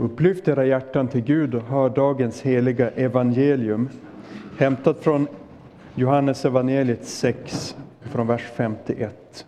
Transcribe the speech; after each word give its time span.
Upplyft 0.00 0.48
era 0.48 0.64
hjärtan 0.64 1.08
till 1.08 1.20
Gud 1.20 1.54
och 1.54 1.62
hör 1.62 1.88
dagens 1.88 2.42
heliga 2.42 2.90
evangelium 2.90 3.88
hämtat 4.58 4.98
från 5.00 5.26
Johannes 5.94 6.44
evangeliet 6.44 7.04
6 7.04 7.76
från 8.00 8.26
vers 8.26 8.44
51. 8.54 9.46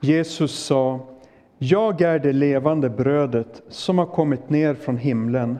Jesus 0.00 0.52
sa, 0.52 1.00
jag 1.58 2.00
är 2.00 2.18
det 2.18 2.32
levande 2.32 2.90
brödet 2.90 3.62
som 3.68 3.98
har 3.98 4.06
kommit 4.06 4.50
ner 4.50 4.74
från 4.74 4.96
himlen. 4.96 5.58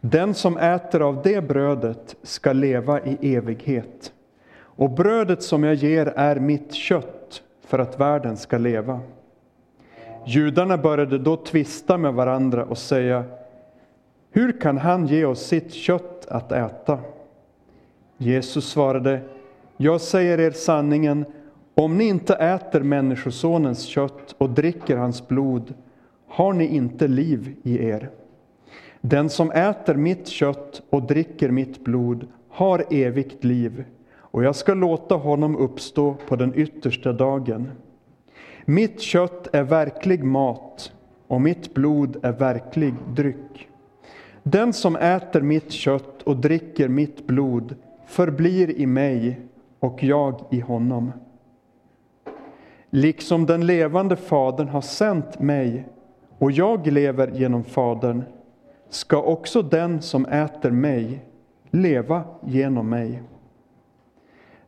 Den 0.00 0.34
som 0.34 0.56
äter 0.56 1.02
av 1.02 1.22
det 1.22 1.48
brödet 1.48 2.16
ska 2.22 2.52
leva 2.52 3.00
i 3.00 3.34
evighet. 3.34 4.12
Och 4.58 4.90
brödet 4.90 5.42
som 5.42 5.64
jag 5.64 5.74
ger 5.74 6.06
är 6.06 6.36
mitt 6.36 6.74
kött 6.74 7.42
för 7.70 7.78
att 7.78 8.00
världen 8.00 8.36
ska 8.36 8.58
leva. 8.58 9.00
Judarna 10.26 10.78
började 10.78 11.18
då 11.18 11.36
tvista 11.36 11.98
med 11.98 12.14
varandra 12.14 12.64
och 12.64 12.78
säga, 12.78 13.24
hur 14.30 14.60
kan 14.60 14.78
han 14.78 15.06
ge 15.06 15.24
oss 15.24 15.46
sitt 15.46 15.72
kött 15.72 16.26
att 16.26 16.52
äta? 16.52 16.98
Jesus 18.16 18.70
svarade, 18.70 19.20
jag 19.76 20.00
säger 20.00 20.40
er 20.40 20.50
sanningen, 20.50 21.24
om 21.74 21.98
ni 21.98 22.04
inte 22.04 22.34
äter 22.34 22.80
Människosonens 22.80 23.84
kött 23.84 24.34
och 24.38 24.50
dricker 24.50 24.96
hans 24.96 25.28
blod 25.28 25.74
har 26.28 26.52
ni 26.52 26.66
inte 26.66 27.08
liv 27.08 27.56
i 27.62 27.86
er. 27.86 28.10
Den 29.00 29.28
som 29.28 29.50
äter 29.50 29.94
mitt 29.94 30.28
kött 30.28 30.82
och 30.90 31.02
dricker 31.02 31.50
mitt 31.50 31.84
blod 31.84 32.26
har 32.48 32.84
evigt 32.90 33.44
liv, 33.44 33.84
och 34.30 34.44
jag 34.44 34.56
ska 34.56 34.74
låta 34.74 35.14
honom 35.14 35.56
uppstå 35.56 36.16
på 36.28 36.36
den 36.36 36.52
yttersta 36.54 37.12
dagen. 37.12 37.70
Mitt 38.64 39.00
kött 39.00 39.54
är 39.54 39.62
verklig 39.62 40.24
mat 40.24 40.92
och 41.26 41.40
mitt 41.40 41.74
blod 41.74 42.16
är 42.22 42.32
verklig 42.32 42.94
dryck. 43.08 43.68
Den 44.42 44.72
som 44.72 44.96
äter 44.96 45.40
mitt 45.40 45.72
kött 45.72 46.22
och 46.22 46.36
dricker 46.36 46.88
mitt 46.88 47.26
blod 47.26 47.74
förblir 48.06 48.70
i 48.70 48.86
mig 48.86 49.40
och 49.80 50.02
jag 50.02 50.40
i 50.50 50.60
honom. 50.60 51.12
Liksom 52.90 53.46
den 53.46 53.66
levande 53.66 54.16
Fadern 54.16 54.68
har 54.68 54.80
sänt 54.80 55.40
mig 55.40 55.88
och 56.38 56.52
jag 56.52 56.86
lever 56.86 57.30
genom 57.34 57.64
Fadern 57.64 58.24
ska 58.88 59.22
också 59.22 59.62
den 59.62 60.02
som 60.02 60.26
äter 60.26 60.70
mig 60.70 61.24
leva 61.70 62.24
genom 62.46 62.88
mig. 62.88 63.22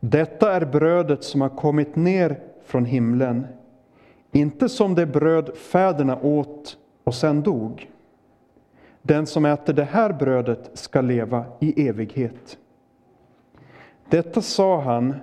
Detta 0.05 0.53
är 0.53 0.65
brödet 0.65 1.25
som 1.25 1.41
har 1.41 1.49
kommit 1.49 1.97
ner 1.97 2.41
från 2.65 2.85
himlen, 2.85 3.47
inte 4.33 4.69
som 4.69 4.95
det 4.95 5.07
bröd 5.07 5.57
fäderna 5.57 6.19
åt 6.23 6.77
och 7.05 7.15
sen 7.15 7.43
dog. 7.43 7.91
Den 9.03 9.27
som 9.27 9.45
äter 9.45 9.73
det 9.73 9.85
här 9.85 10.13
brödet 10.13 10.71
ska 10.75 11.01
leva 11.01 11.45
i 11.61 11.89
evighet. 11.89 12.59
Detta 14.09 14.43
sa 14.43 14.81
han 14.81 15.15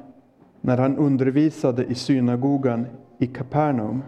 när 0.62 0.78
han 0.78 0.98
undervisade 0.98 1.86
i 1.86 1.96
synagogan 1.96 2.88
i 3.18 3.28
Kapernaum. 3.28 4.04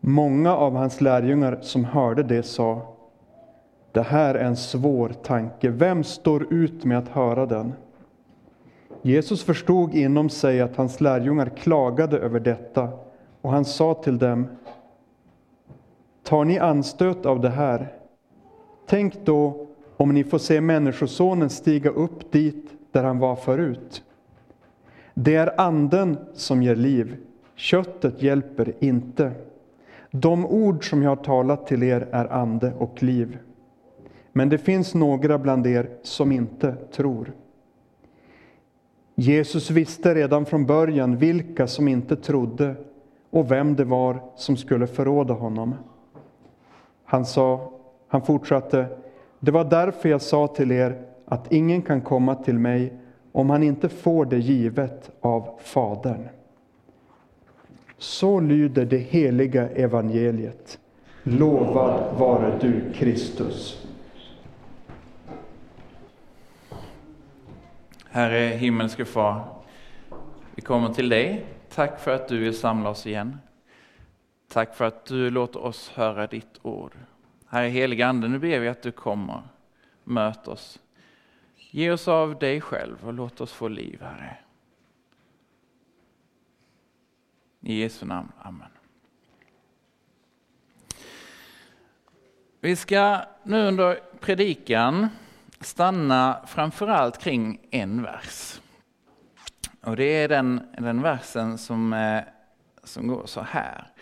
Många 0.00 0.56
av 0.56 0.76
hans 0.76 1.00
lärjungar 1.00 1.58
som 1.62 1.84
hörde 1.84 2.22
det 2.22 2.42
sa, 2.42 2.94
det 3.92 4.02
här 4.02 4.34
är 4.34 4.44
en 4.44 4.56
svår 4.56 5.08
tanke, 5.08 5.70
vem 5.70 6.04
står 6.04 6.52
ut 6.52 6.84
med 6.84 6.98
att 6.98 7.08
höra 7.08 7.46
den? 7.46 7.72
Jesus 9.02 9.44
förstod 9.44 9.94
inom 9.94 10.28
sig 10.28 10.60
att 10.60 10.76
hans 10.76 11.00
lärjungar 11.00 11.48
klagade 11.56 12.18
över 12.18 12.40
detta 12.40 12.88
och 13.40 13.50
han 13.50 13.64
sa 13.64 13.94
till 13.94 14.18
dem, 14.18 14.46
tar 16.22 16.44
ni 16.44 16.58
anstöt 16.58 17.26
av 17.26 17.40
det 17.40 17.48
här? 17.48 17.92
Tänk 18.86 19.26
då 19.26 19.66
om 19.96 20.14
ni 20.14 20.24
får 20.24 20.38
se 20.38 20.60
Människosonen 20.60 21.50
stiga 21.50 21.90
upp 21.90 22.32
dit 22.32 22.70
där 22.92 23.04
han 23.04 23.18
var 23.18 23.36
förut. 23.36 24.02
Det 25.14 25.34
är 25.34 25.60
anden 25.60 26.18
som 26.34 26.62
ger 26.62 26.76
liv, 26.76 27.16
köttet 27.54 28.22
hjälper 28.22 28.74
inte. 28.78 29.32
De 30.10 30.46
ord 30.46 30.90
som 30.90 31.02
jag 31.02 31.10
har 31.10 31.24
talat 31.24 31.66
till 31.66 31.82
er 31.82 32.08
är 32.12 32.32
ande 32.32 32.72
och 32.78 33.02
liv. 33.02 33.38
Men 34.32 34.48
det 34.48 34.58
finns 34.58 34.94
några 34.94 35.38
bland 35.38 35.66
er 35.66 35.90
som 36.02 36.32
inte 36.32 36.74
tror. 36.92 37.32
Jesus 39.20 39.70
visste 39.70 40.14
redan 40.14 40.46
från 40.46 40.66
början 40.66 41.16
vilka 41.16 41.66
som 41.66 41.88
inte 41.88 42.16
trodde 42.16 42.74
och 43.30 43.50
vem 43.50 43.76
det 43.76 43.84
var 43.84 44.22
som 44.36 44.56
skulle 44.56 44.86
förråda 44.86 45.34
honom. 45.34 45.74
Han 47.04 47.26
sa, 47.26 47.72
han 48.08 48.22
fortsatte, 48.22 48.86
det 49.40 49.50
var 49.50 49.64
därför 49.64 50.08
jag 50.08 50.22
sa 50.22 50.46
till 50.46 50.72
er 50.72 51.02
att 51.24 51.52
ingen 51.52 51.82
kan 51.82 52.00
komma 52.00 52.34
till 52.34 52.58
mig 52.58 52.92
om 53.32 53.50
han 53.50 53.62
inte 53.62 53.88
får 53.88 54.24
det 54.24 54.38
givet 54.38 55.10
av 55.20 55.48
Fadern. 55.62 56.28
Så 57.96 58.40
lyder 58.40 58.84
det 58.84 58.98
heliga 58.98 59.68
evangeliet. 59.68 60.78
Lovad 61.22 62.18
vare 62.18 62.58
du, 62.60 62.92
Kristus. 62.94 63.87
Herre 68.10 68.56
himmelske 68.56 69.04
Far, 69.04 69.62
vi 70.54 70.62
kommer 70.62 70.88
till 70.88 71.08
dig. 71.08 71.46
Tack 71.68 72.00
för 72.00 72.14
att 72.14 72.28
du 72.28 72.38
vill 72.38 72.58
samla 72.58 72.90
oss 72.90 73.06
igen. 73.06 73.38
Tack 74.48 74.74
för 74.74 74.84
att 74.84 75.06
du 75.06 75.30
låter 75.30 75.60
oss 75.60 75.88
höra 75.88 76.26
ditt 76.26 76.58
ord. 76.62 76.92
Herre 77.46 77.68
helige 77.68 78.06
Ande, 78.06 78.28
nu 78.28 78.38
ber 78.38 78.58
vi 78.58 78.68
att 78.68 78.82
du 78.82 78.92
kommer, 78.92 79.42
möt 80.04 80.48
oss. 80.48 80.78
Ge 81.56 81.90
oss 81.90 82.08
av 82.08 82.38
dig 82.38 82.60
själv 82.60 83.06
och 83.06 83.12
låt 83.12 83.40
oss 83.40 83.52
få 83.52 83.68
liv, 83.68 84.02
Herre. 84.02 84.36
I 87.60 87.80
Jesu 87.80 88.06
namn, 88.06 88.32
Amen. 88.38 88.70
Vi 92.60 92.76
ska 92.76 93.20
nu 93.42 93.66
under 93.66 94.00
predikan 94.20 95.08
stanna 95.60 96.46
framförallt 96.46 97.18
kring 97.18 97.68
en 97.70 98.02
vers. 98.02 98.60
Och 99.80 99.96
det 99.96 100.04
är 100.04 100.28
den, 100.28 100.60
den 100.78 101.02
versen 101.02 101.58
som, 101.58 101.92
eh, 101.92 102.22
som 102.84 103.06
går 103.06 103.26
så 103.26 103.40
här. 103.40 103.92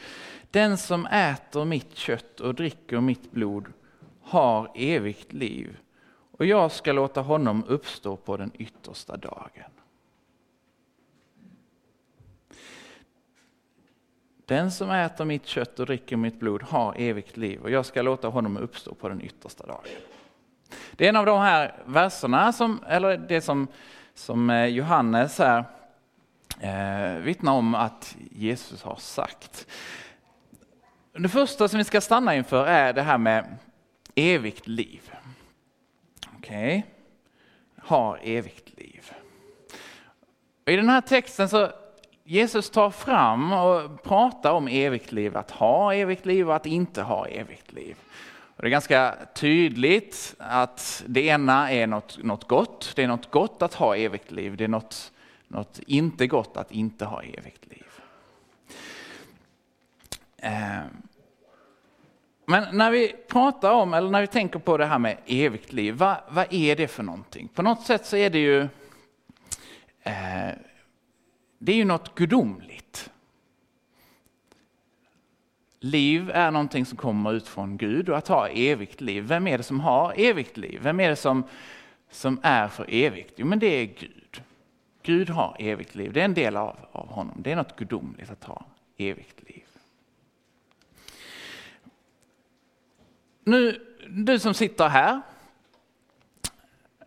Den 0.50 0.78
som 0.78 1.06
äter 1.06 1.64
mitt 1.64 1.96
kött 1.96 2.40
och 2.40 2.54
dricker 2.54 3.00
mitt 3.00 3.32
blod 3.32 3.66
har 4.22 4.70
evigt 4.74 5.32
liv 5.32 5.76
och 6.38 6.46
jag 6.46 6.72
ska 6.72 6.92
låta 6.92 7.20
honom 7.20 7.64
uppstå 7.64 8.16
på 8.16 8.36
den 8.36 8.50
yttersta 8.54 9.16
dagen. 9.16 9.70
Den 14.46 14.70
som 14.70 14.90
äter 14.90 15.24
mitt 15.24 15.46
kött 15.46 15.80
och 15.80 15.86
dricker 15.86 16.16
mitt 16.16 16.40
blod 16.40 16.62
har 16.62 16.94
evigt 16.98 17.36
liv 17.36 17.60
och 17.60 17.70
jag 17.70 17.86
ska 17.86 18.02
låta 18.02 18.28
honom 18.28 18.56
uppstå 18.56 18.94
på 18.94 19.08
den 19.08 19.22
yttersta 19.22 19.66
dagen. 19.66 20.15
Det 20.92 21.04
är 21.04 21.08
en 21.08 21.16
av 21.16 21.26
de 21.26 21.40
här 21.40 21.74
verserna, 21.84 22.52
som, 22.52 22.84
eller 22.88 23.16
det 23.16 23.40
som, 23.40 23.68
som 24.14 24.50
eh, 24.50 24.66
Johannes 24.66 25.38
här 25.38 25.64
eh, 26.60 27.18
vittnar 27.18 27.52
om 27.52 27.74
att 27.74 28.16
Jesus 28.30 28.82
har 28.82 28.96
sagt. 28.96 29.66
Det 31.12 31.28
första 31.28 31.68
som 31.68 31.78
vi 31.78 31.84
ska 31.84 32.00
stanna 32.00 32.34
inför 32.34 32.66
är 32.66 32.92
det 32.92 33.02
här 33.02 33.18
med 33.18 33.56
evigt 34.14 34.66
liv. 34.66 35.10
Okej, 36.36 36.78
okay. 36.78 36.82
har 37.88 38.20
evigt 38.22 38.78
liv. 38.78 39.12
I 40.64 40.76
den 40.76 40.88
här 40.88 41.00
texten 41.00 41.48
så 41.48 41.70
Jesus 42.24 42.70
tar 42.70 42.90
fram 42.90 43.52
och 43.52 44.02
pratar 44.02 44.52
om 44.52 44.68
evigt 44.68 45.12
liv, 45.12 45.36
att 45.36 45.50
ha 45.50 45.94
evigt 45.94 46.26
liv 46.26 46.48
och 46.48 46.56
att 46.56 46.66
inte 46.66 47.02
ha 47.02 47.26
evigt 47.26 47.72
liv. 47.72 47.96
Och 48.56 48.62
det 48.62 48.68
är 48.68 48.70
ganska 48.70 49.14
tydligt 49.34 50.34
att 50.38 51.04
det 51.06 51.26
ena 51.26 51.72
är 51.72 51.86
något, 51.86 52.18
något 52.22 52.48
gott, 52.48 52.92
det 52.96 53.02
är 53.02 53.08
något 53.08 53.30
gott 53.30 53.62
att 53.62 53.74
ha 53.74 53.96
evigt 53.96 54.30
liv, 54.30 54.56
det 54.56 54.64
är 54.64 54.68
något, 54.68 55.12
något 55.48 55.80
inte 55.86 56.26
gott 56.26 56.56
att 56.56 56.72
inte 56.72 57.04
ha 57.04 57.22
evigt 57.22 57.66
liv. 57.66 57.86
Eh, 60.36 60.80
men 62.46 62.76
när 62.76 62.90
vi 62.90 63.14
pratar 63.28 63.72
om, 63.72 63.94
eller 63.94 64.10
när 64.10 64.20
vi 64.20 64.26
tänker 64.26 64.58
på 64.58 64.76
det 64.76 64.86
här 64.86 64.98
med 64.98 65.18
evigt 65.26 65.72
liv, 65.72 65.94
vad, 65.94 66.16
vad 66.28 66.46
är 66.50 66.76
det 66.76 66.88
för 66.88 67.02
någonting? 67.02 67.48
På 67.48 67.62
något 67.62 67.82
sätt 67.82 68.06
så 68.06 68.16
är 68.16 68.30
det 68.30 68.38
ju, 68.38 68.60
eh, 70.02 70.50
det 71.58 71.72
är 71.72 71.76
ju 71.76 71.84
något 71.84 72.14
gudomligt. 72.14 72.85
Liv 75.86 76.30
är 76.34 76.50
någonting 76.50 76.86
som 76.86 76.98
kommer 76.98 77.32
ut 77.32 77.48
från 77.48 77.76
Gud 77.76 78.08
och 78.08 78.18
att 78.18 78.28
ha 78.28 78.48
evigt 78.48 79.00
liv. 79.00 79.24
Vem 79.24 79.46
är 79.46 79.58
det 79.58 79.64
som 79.64 79.80
har 79.80 80.14
evigt 80.16 80.56
liv? 80.56 80.80
Vem 80.82 81.00
är 81.00 81.08
det 81.08 81.16
som, 81.16 81.44
som 82.10 82.40
är 82.42 82.68
för 82.68 82.86
evigt? 82.88 83.32
Jo 83.36 83.46
men 83.46 83.58
det 83.58 83.66
är 83.66 83.84
Gud. 83.84 84.42
Gud 85.02 85.30
har 85.30 85.56
evigt 85.58 85.94
liv. 85.94 86.12
Det 86.12 86.20
är 86.20 86.24
en 86.24 86.34
del 86.34 86.56
av, 86.56 86.76
av 86.92 87.08
honom. 87.08 87.42
Det 87.42 87.52
är 87.52 87.56
något 87.56 87.76
gudomligt 87.76 88.30
att 88.30 88.44
ha 88.44 88.64
evigt 88.96 89.48
liv. 89.48 89.64
Nu, 93.44 93.86
du 94.08 94.38
som 94.38 94.54
sitter 94.54 94.88
här. 94.88 95.20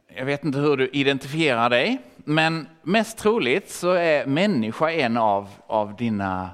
Jag 0.07 0.25
vet 0.25 0.43
inte 0.43 0.59
hur 0.59 0.77
du 0.77 0.87
identifierar 0.87 1.69
dig, 1.69 2.01
men 2.15 2.67
mest 2.81 3.17
troligt 3.17 3.69
så 3.69 3.91
är 3.91 4.25
människa 4.25 4.91
en 4.91 5.17
av, 5.17 5.49
av 5.67 5.95
dina 5.95 6.49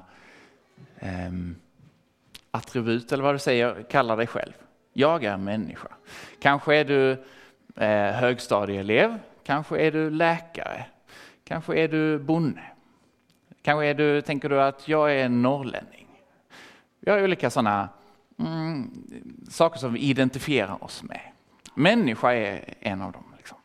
eh, 0.98 1.30
attribut, 2.56 3.12
eller 3.12 3.24
vad 3.24 3.34
du 3.34 3.38
säger, 3.38 3.82
kallar 3.82 4.16
dig 4.16 4.26
själv. 4.26 4.52
Jag 4.92 5.24
är 5.24 5.36
människa. 5.36 5.88
Kanske 6.40 6.76
är 6.76 6.84
du 6.84 7.10
eh, 7.76 8.12
högstadieelev, 8.12 9.18
kanske 9.44 9.78
är 9.78 9.92
du 9.92 10.10
läkare, 10.10 10.84
kanske 11.44 11.76
är 11.76 11.88
du 11.88 12.18
bonde. 12.18 12.62
Kanske 13.62 13.86
är 13.86 13.94
du, 13.94 14.20
tänker 14.20 14.48
du 14.48 14.62
att 14.62 14.88
jag 14.88 15.14
är 15.14 15.28
norrlänning. 15.28 16.06
Vi 17.00 17.10
har 17.10 17.22
olika 17.22 17.50
sådana 17.50 17.88
mm, 18.38 18.90
saker 19.50 19.78
som 19.78 19.92
vi 19.92 20.00
identifierar 20.00 20.84
oss 20.84 21.02
med. 21.02 21.20
Människa 21.74 22.32
är 22.32 22.74
en 22.80 23.02
av 23.02 23.12
dem. 23.12 23.24
Liksom. 23.36 23.58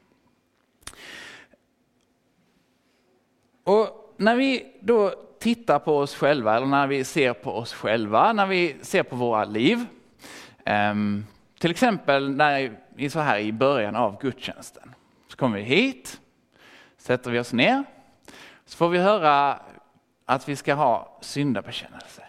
Och 3.63 4.13
när 4.17 4.35
vi 4.35 4.73
då 4.81 5.13
tittar 5.41 5.79
på 5.79 5.97
oss 5.97 6.15
själva, 6.15 6.55
eller 6.55 6.67
när 6.67 6.87
vi 6.87 7.03
ser 7.03 7.33
på 7.33 7.51
oss 7.51 7.73
själva, 7.73 8.33
när 8.33 8.45
vi 8.45 8.75
ser 8.81 9.03
på 9.03 9.15
våra 9.15 9.45
liv. 9.45 9.85
Um, 10.65 11.25
till 11.59 11.71
exempel 11.71 12.35
när 12.35 12.77
vi 12.89 13.09
så 13.09 13.19
här 13.19 13.39
i 13.39 13.51
början 13.51 13.95
av 13.95 14.21
gudstjänsten. 14.21 14.95
Så 15.27 15.37
kommer 15.37 15.57
vi 15.57 15.63
hit, 15.63 16.21
sätter 16.97 17.31
vi 17.31 17.39
oss 17.39 17.53
ner, 17.53 17.83
så 18.65 18.77
får 18.77 18.89
vi 18.89 18.97
höra 18.97 19.59
att 20.25 20.49
vi 20.49 20.55
ska 20.55 20.73
ha 20.73 21.17
syndabekännelse. 21.21 22.23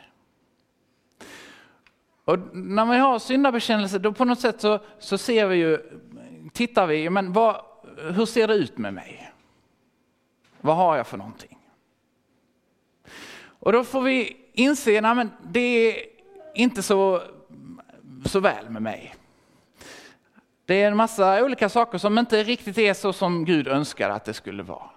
Och 2.24 2.56
när 2.56 2.86
vi 2.86 2.98
har 2.98 3.18
syndabekännelse, 3.18 3.98
då 3.98 4.12
på 4.12 4.24
något 4.24 4.40
sätt 4.40 4.60
så, 4.60 4.80
så 4.98 5.18
ser 5.18 5.46
vi 5.46 5.56
ju, 5.56 5.78
tittar 6.52 6.86
vi, 6.86 7.10
men 7.10 7.32
vad, 7.32 7.56
hur 7.98 8.26
ser 8.26 8.48
det 8.48 8.54
ut 8.54 8.78
med 8.78 8.94
mig? 8.94 9.32
Vad 10.60 10.76
har 10.76 10.96
jag 10.96 11.06
för 11.06 11.18
någonting? 11.18 11.58
Och 13.62 13.72
då 13.72 13.84
får 13.84 14.02
vi 14.02 14.36
inse, 14.52 15.08
att 15.08 15.28
det 15.42 15.60
är 15.60 16.04
inte 16.54 16.82
så, 16.82 17.22
så 18.24 18.40
väl 18.40 18.70
med 18.70 18.82
mig. 18.82 19.14
Det 20.64 20.82
är 20.82 20.88
en 20.88 20.96
massa 20.96 21.44
olika 21.44 21.68
saker 21.68 21.98
som 21.98 22.18
inte 22.18 22.42
riktigt 22.42 22.78
är 22.78 22.94
så 22.94 23.12
som 23.12 23.44
Gud 23.44 23.68
önskar 23.68 24.10
att 24.10 24.24
det 24.24 24.34
skulle 24.34 24.62
vara. 24.62 24.90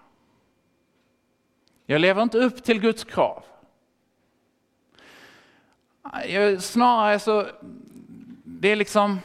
Jag 1.86 2.02
lever 2.02 2.24
inte 2.24 2.38
upp 2.38 2.64
till 2.64 2.80
Guds 2.80 3.04
krav. 3.04 3.44
Jag, 6.28 6.64
snarare 6.64 7.20
så, 7.20 7.48
det 8.44 8.70
är 8.70 8.76
liksom, 8.76 9.20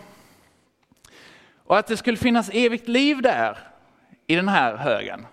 och 1.65 1.79
att 1.79 1.87
det 1.87 1.97
skulle 1.97 2.17
finnas 2.17 2.51
evigt 2.53 2.89
liv 2.89 3.23
där 3.23 3.59
i 4.27 4.37
den 4.37 4.49
här 4.49 4.77
högen. 4.77 5.27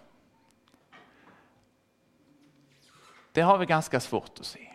Det 3.37 3.43
har 3.43 3.57
vi 3.57 3.65
ganska 3.65 3.99
svårt 3.99 4.39
att 4.39 4.45
se. 4.45 4.67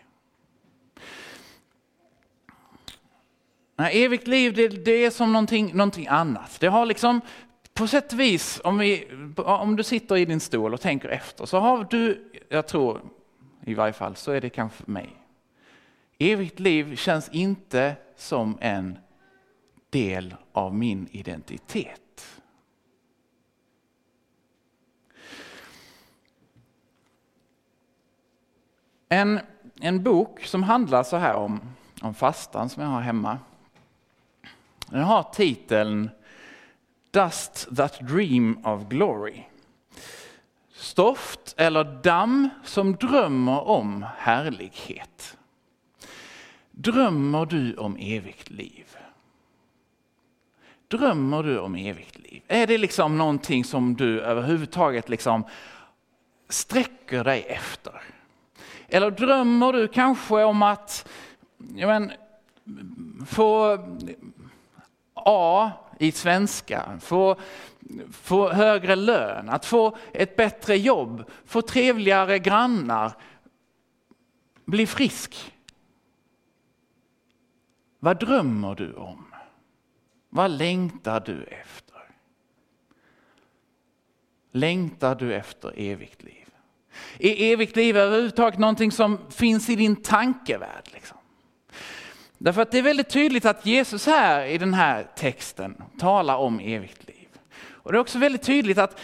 Nej, 3.75 4.03
evigt 4.03 4.27
liv 4.27 4.53
det, 4.53 4.67
det 4.67 5.05
är 5.05 5.09
som 5.09 5.33
någonting, 5.33 5.71
någonting 5.73 6.07
annat. 6.07 6.59
Det 6.59 6.67
har 6.67 6.85
liksom 6.85 7.21
på 7.73 7.87
sätt 7.87 8.13
och 8.13 8.19
vis, 8.19 8.61
om, 8.63 8.77
vi, 8.77 9.07
om 9.37 9.75
du 9.75 9.83
sitter 9.83 10.17
i 10.17 10.25
din 10.25 10.39
stol 10.39 10.73
och 10.73 10.81
tänker 10.81 11.09
efter, 11.09 11.45
så 11.45 11.59
har 11.59 11.87
du, 11.89 12.31
jag 12.49 12.67
tror 12.67 13.01
i 13.65 13.73
varje 13.73 13.93
fall, 13.93 14.15
så 14.15 14.31
är 14.31 14.41
det 14.41 14.49
kanske 14.49 14.83
för 14.83 14.91
mig. 14.91 15.09
Evigt 16.19 16.59
liv 16.59 16.95
känns 16.95 17.29
inte 17.29 17.95
som 18.15 18.57
en 18.61 18.97
del 19.89 20.35
av 20.53 20.75
min 20.75 21.07
identitet. 21.11 22.02
En, 29.13 29.39
en 29.81 30.03
bok 30.03 30.45
som 30.45 30.63
handlar 30.63 31.03
så 31.03 31.17
här 31.17 31.33
om, 31.33 31.61
om 32.01 32.13
fastan 32.13 32.69
som 32.69 32.83
jag 32.83 32.89
har 32.89 33.01
hemma. 33.01 33.39
Den 34.87 35.03
har 35.03 35.23
titeln 35.23 36.09
Dust 37.11 37.67
that 37.77 37.99
dream 37.99 38.65
of 38.65 38.87
glory. 38.89 39.43
Stoft 40.73 41.53
eller 41.57 41.83
damm 41.83 42.49
som 42.63 42.95
drömmer 42.95 43.67
om 43.67 44.05
härlighet. 44.17 45.37
Drömmer 46.71 47.45
du 47.45 47.75
om 47.75 47.97
evigt 47.99 48.49
liv? 48.49 48.97
Drömmer 50.87 51.43
du 51.43 51.59
om 51.59 51.75
evigt 51.75 52.19
liv? 52.19 52.41
Är 52.47 52.67
det 52.67 52.77
liksom 52.77 53.17
någonting 53.17 53.63
som 53.63 53.95
du 53.95 54.21
överhuvudtaget 54.21 55.09
liksom 55.09 55.43
sträcker 56.49 57.23
dig 57.23 57.41
efter? 57.41 58.12
Eller 58.93 59.11
drömmer 59.11 59.73
du 59.73 59.87
kanske 59.87 60.43
om 60.43 60.61
att 60.61 61.09
men, 61.57 62.11
få 63.27 63.79
A 65.13 65.71
i 65.99 66.11
svenska, 66.11 66.99
få, 66.99 67.35
få 68.11 68.49
högre 68.49 68.95
lön, 68.95 69.49
att 69.49 69.65
få 69.65 69.97
ett 70.11 70.35
bättre 70.35 70.77
jobb, 70.77 71.23
få 71.45 71.61
trevligare 71.61 72.39
grannar, 72.39 73.11
bli 74.65 74.87
frisk. 74.87 75.53
Vad 77.99 78.19
drömmer 78.19 78.75
du 78.75 78.93
om? 78.93 79.25
Vad 80.29 80.51
längtar 80.51 81.19
du 81.19 81.43
efter? 81.43 82.01
Längtar 84.51 85.15
du 85.15 85.35
efter 85.35 85.73
evigt 85.77 86.23
liv? 86.23 86.42
Är 87.19 87.53
evigt 87.53 87.75
liv 87.75 87.97
överhuvudtaget 87.97 88.59
någonting 88.59 88.91
som 88.91 89.19
finns 89.29 89.69
i 89.69 89.75
din 89.75 89.95
tankevärld? 89.95 90.89
Liksom? 90.93 91.17
Därför 92.37 92.61
att 92.61 92.71
det 92.71 92.77
är 92.77 92.83
väldigt 92.83 93.09
tydligt 93.09 93.45
att 93.45 93.65
Jesus 93.65 94.05
här 94.05 94.45
i 94.45 94.57
den 94.57 94.73
här 94.73 95.07
texten 95.15 95.83
talar 95.99 96.35
om 96.35 96.59
evigt 96.59 97.07
liv. 97.07 97.27
Och 97.55 97.91
det 97.91 97.97
är 97.97 98.01
också 98.01 98.19
väldigt 98.19 98.43
tydligt 98.43 98.77
att 98.77 98.99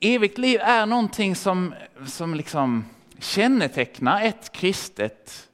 evigt 0.00 0.38
liv 0.38 0.60
är 0.62 0.86
någonting 0.86 1.36
som, 1.36 1.74
som 2.06 2.34
liksom 2.34 2.84
kännetecknar 3.18 4.22
ett 4.22 4.52
kristet 4.52 5.48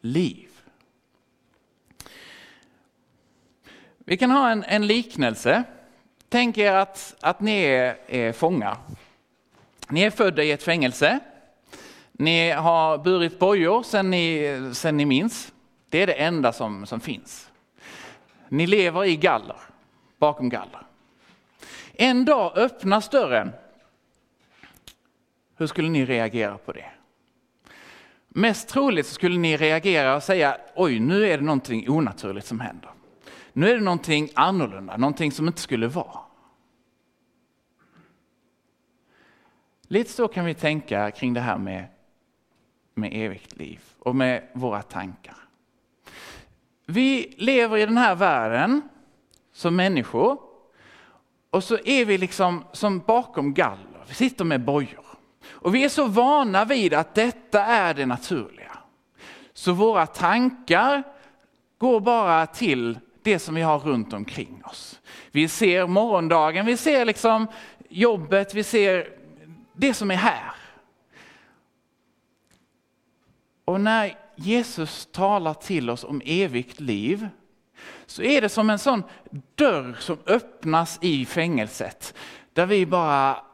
liv. 0.00 0.48
Vi 3.98 4.16
kan 4.16 4.30
ha 4.30 4.50
en, 4.50 4.64
en 4.64 4.86
liknelse. 4.86 5.62
Tänk 6.28 6.58
er 6.58 6.72
att, 6.72 7.14
att 7.20 7.40
ni 7.40 7.62
är, 7.62 7.96
är 8.06 8.32
fångar. 8.32 8.76
Ni 9.88 10.02
är 10.02 10.10
födda 10.10 10.42
i 10.42 10.50
ett 10.50 10.62
fängelse. 10.62 11.20
Ni 12.18 12.50
har 12.50 12.98
burit 12.98 13.38
bojor 13.38 13.82
sedan 13.82 14.10
ni, 14.10 14.70
sen 14.74 14.96
ni 14.96 15.04
minns. 15.04 15.52
Det 15.88 16.02
är 16.02 16.06
det 16.06 16.12
enda 16.12 16.52
som, 16.52 16.86
som 16.86 17.00
finns. 17.00 17.50
Ni 18.48 18.66
lever 18.66 19.04
i 19.04 19.16
galler, 19.16 19.56
bakom 20.18 20.48
galler. 20.48 20.86
En 21.92 22.24
dag 22.24 22.58
öppnas 22.58 23.08
dörren. 23.08 23.52
Hur 25.56 25.66
skulle 25.66 25.88
ni 25.88 26.04
reagera 26.04 26.58
på 26.58 26.72
det? 26.72 26.90
Mest 28.28 28.68
troligt 28.68 29.06
skulle 29.06 29.38
ni 29.38 29.56
reagera 29.56 30.16
och 30.16 30.22
säga, 30.22 30.56
oj 30.74 31.00
nu 31.00 31.26
är 31.26 31.38
det 31.38 31.44
någonting 31.44 31.90
onaturligt 31.90 32.46
som 32.46 32.60
händer. 32.60 32.90
Nu 33.52 33.70
är 33.70 33.74
det 33.74 33.80
någonting 33.80 34.30
annorlunda, 34.34 34.96
någonting 34.96 35.32
som 35.32 35.46
inte 35.46 35.60
skulle 35.60 35.86
vara. 35.86 36.18
Lite 39.88 40.10
så 40.10 40.28
kan 40.28 40.44
vi 40.44 40.54
tänka 40.54 41.10
kring 41.10 41.34
det 41.34 41.40
här 41.40 41.58
med, 41.58 41.86
med 42.94 43.10
evigt 43.12 43.56
liv 43.56 43.80
och 43.98 44.16
med 44.16 44.48
våra 44.52 44.82
tankar. 44.82 45.36
Vi 46.86 47.34
lever 47.38 47.76
i 47.76 47.86
den 47.86 47.98
här 47.98 48.14
världen 48.14 48.82
som 49.52 49.76
människor 49.76 50.38
och 51.50 51.64
så 51.64 51.78
är 51.84 52.04
vi 52.04 52.18
liksom 52.18 52.64
som 52.72 52.98
bakom 52.98 53.54
galler. 53.54 54.04
Vi 54.08 54.14
sitter 54.14 54.44
med 54.44 54.64
bojor. 54.64 55.04
Och 55.46 55.74
vi 55.74 55.84
är 55.84 55.88
så 55.88 56.06
vana 56.06 56.64
vid 56.64 56.94
att 56.94 57.14
detta 57.14 57.64
är 57.64 57.94
det 57.94 58.06
naturliga. 58.06 58.78
Så 59.52 59.72
våra 59.72 60.06
tankar 60.06 61.02
går 61.78 62.00
bara 62.00 62.46
till 62.46 62.98
det 63.22 63.38
som 63.38 63.54
vi 63.54 63.62
har 63.62 63.78
runt 63.78 64.12
omkring 64.12 64.62
oss. 64.64 65.00
Vi 65.30 65.48
ser 65.48 65.86
morgondagen, 65.86 66.66
vi 66.66 66.76
ser 66.76 67.04
liksom 67.04 67.46
jobbet, 67.88 68.54
vi 68.54 68.62
ser 68.62 69.08
det 69.72 69.94
som 69.94 70.10
är 70.10 70.14
här. 70.16 70.52
Och 73.64 73.80
när 73.80 74.18
Jesus 74.36 75.08
talar 75.12 75.54
till 75.54 75.90
oss 75.90 76.04
om 76.04 76.22
evigt 76.24 76.80
liv 76.80 77.28
så 78.06 78.22
är 78.22 78.40
det 78.40 78.48
som 78.48 78.70
en 78.70 78.78
sån 78.78 79.02
dörr 79.54 79.96
som 80.00 80.18
öppnas 80.26 80.98
i 81.02 81.26
fängelset 81.26 82.14
där 82.52 82.66
vi 82.66 82.86
bara, 82.86 83.44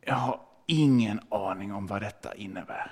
jag 0.00 0.14
har 0.14 0.40
ingen 0.66 1.20
aning 1.28 1.72
om 1.72 1.86
vad 1.86 2.02
detta 2.02 2.34
innebär. 2.34 2.90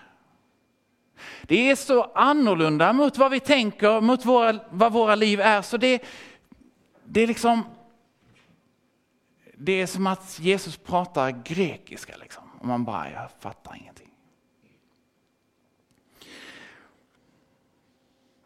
Det 1.42 1.71
är 1.71 1.76
så 1.76 2.02
annorlunda 2.02 2.92
mot 2.92 3.18
vad 3.18 3.30
vi 3.30 3.40
tänker, 3.40 4.00
mot 4.00 4.25
våra, 4.25 4.59
vad 4.71 4.92
våra 4.92 5.14
liv 5.14 5.40
är. 5.40 5.62
Så 5.62 5.76
det, 5.76 6.02
det 7.04 7.21
är 7.21 7.26
liksom 7.26 7.64
det 9.64 9.73
är 9.73 9.87
som 9.87 10.06
att 10.06 10.38
Jesus 10.40 10.76
pratar 10.76 11.30
grekiska. 11.30 12.16
Liksom. 12.16 12.44
Och 12.61 12.66
man 12.66 12.85
bara, 12.85 13.11
jag 13.11 13.30
fattar 13.40 13.76
ingenting. 13.76 14.12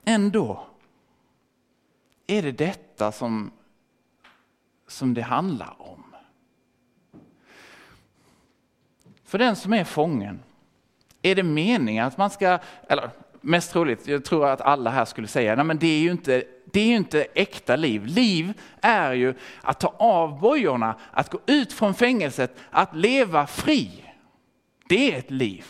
Ändå 0.08 0.66
är 2.26 2.42
det 2.42 2.52
detta 2.52 3.12
som, 3.12 3.50
som 4.86 5.14
det 5.14 5.22
handlar 5.22 5.76
om. 5.78 6.04
För 9.25 9.38
den 9.38 9.56
som 9.56 9.72
är 9.72 9.84
fången, 9.84 10.42
är 11.22 11.34
det 11.34 11.42
meningen 11.42 12.06
att 12.06 12.18
man 12.18 12.30
ska, 12.30 12.58
eller 12.88 13.10
mest 13.40 13.72
troligt, 13.72 14.06
jag 14.06 14.25
tror 14.25 14.48
att 14.48 14.60
alla 14.60 14.90
här 14.90 15.04
skulle 15.04 15.28
säga, 15.28 15.56
nej 15.56 15.64
men 15.64 15.78
det 15.78 15.86
är 15.86 15.98
ju 15.98 16.10
inte, 16.10 16.44
det 16.64 16.80
är 16.80 16.86
ju 16.86 16.96
inte 16.96 17.22
äkta 17.22 17.76
liv. 17.76 18.06
Liv 18.06 18.52
är 18.80 19.12
ju 19.12 19.34
att 19.62 19.80
ta 19.80 19.88
av 19.88 20.40
bojorna, 20.40 20.94
att 21.12 21.30
gå 21.30 21.40
ut 21.46 21.72
från 21.72 21.94
fängelset, 21.94 22.56
att 22.70 22.96
leva 22.96 23.46
fri. 23.46 24.04
Det 24.88 25.14
är 25.14 25.18
ett 25.18 25.30
liv. 25.30 25.66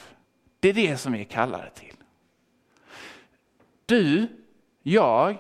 Det 0.61 0.69
är 0.69 0.73
det 0.73 0.97
som 0.97 1.13
vi 1.13 1.21
är 1.21 1.25
kallade 1.25 1.71
till. 1.71 1.96
Du, 3.87 4.29
jag, 4.83 5.39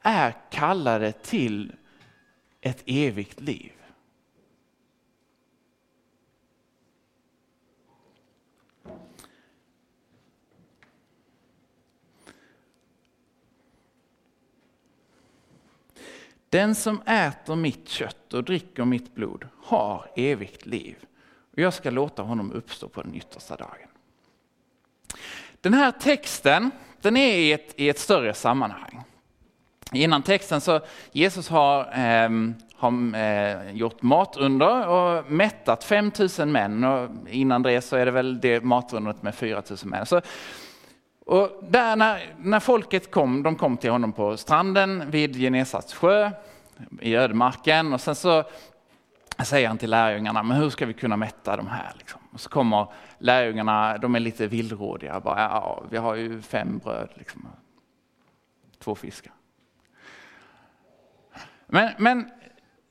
är 0.00 0.34
kallade 0.50 1.12
till 1.12 1.72
ett 2.60 2.82
evigt 2.86 3.40
liv. 3.40 3.72
Den 16.48 16.74
som 16.74 17.00
äter 17.00 17.56
mitt 17.56 17.88
kött 17.88 18.34
och 18.34 18.44
dricker 18.44 18.84
mitt 18.84 19.14
blod 19.14 19.48
har 19.62 20.10
evigt 20.16 20.66
liv 20.66 21.06
och 21.52 21.58
jag 21.58 21.74
ska 21.74 21.90
låta 21.90 22.22
honom 22.22 22.52
uppstå 22.52 22.88
på 22.88 23.02
den 23.02 23.14
yttersta 23.14 23.56
dagen. 23.56 23.88
Den 25.60 25.74
här 25.74 25.92
texten 25.92 26.70
den 27.04 27.16
är 27.16 27.36
i 27.36 27.52
ett, 27.52 27.74
i 27.76 27.88
ett 27.88 27.98
större 27.98 28.34
sammanhang. 28.34 29.04
Innan 29.92 30.22
texten 30.22 30.60
så 30.60 30.80
Jesus 31.12 31.48
har, 31.48 31.80
eh, 31.80 32.30
har 32.76 33.16
eh, 33.16 33.70
gjort 33.72 34.02
matunder 34.02 34.88
och 34.88 35.30
mättat 35.30 35.84
5000 35.84 36.52
män 36.52 36.84
och 36.84 37.10
innan 37.28 37.62
det 37.62 37.80
så 37.80 37.96
är 37.96 38.06
det 38.06 38.12
väl 38.12 38.40
det 38.40 38.64
matundret 38.64 39.22
med 39.22 39.34
4000 39.34 39.90
män. 39.90 40.06
Så, 40.06 40.20
och 41.26 41.50
där 41.68 41.96
när, 41.96 42.34
när 42.38 42.60
folket 42.60 43.10
kom, 43.10 43.42
de 43.42 43.56
kom 43.56 43.76
till 43.76 43.90
honom 43.90 44.12
på 44.12 44.36
stranden 44.36 45.10
vid 45.10 45.36
Genesats 45.36 45.94
sjö 45.94 46.30
i 47.00 47.16
ödemarken 47.16 47.92
och 47.92 48.00
sen 48.00 48.14
så 48.14 48.44
säger 49.44 49.68
han 49.68 49.78
till 49.78 49.90
lärjungarna, 49.90 50.42
men 50.42 50.56
hur 50.56 50.70
ska 50.70 50.86
vi 50.86 50.94
kunna 50.94 51.16
mätta 51.16 51.56
de 51.56 51.66
här? 51.66 51.92
Liksom? 51.98 52.20
Och 52.32 52.40
så 52.40 52.48
kommer 52.48 52.86
lärjungarna, 53.24 53.98
de 53.98 54.14
är 54.14 54.20
lite 54.20 54.46
villrådiga, 54.46 55.20
bara, 55.20 55.40
ja, 55.40 55.82
vi 55.90 55.96
har 55.96 56.14
ju 56.14 56.42
fem 56.42 56.78
bröd, 56.78 57.08
liksom. 57.14 57.48
två 58.78 58.94
fiskar. 58.94 59.32
Men, 61.66 61.92
men 61.98 62.30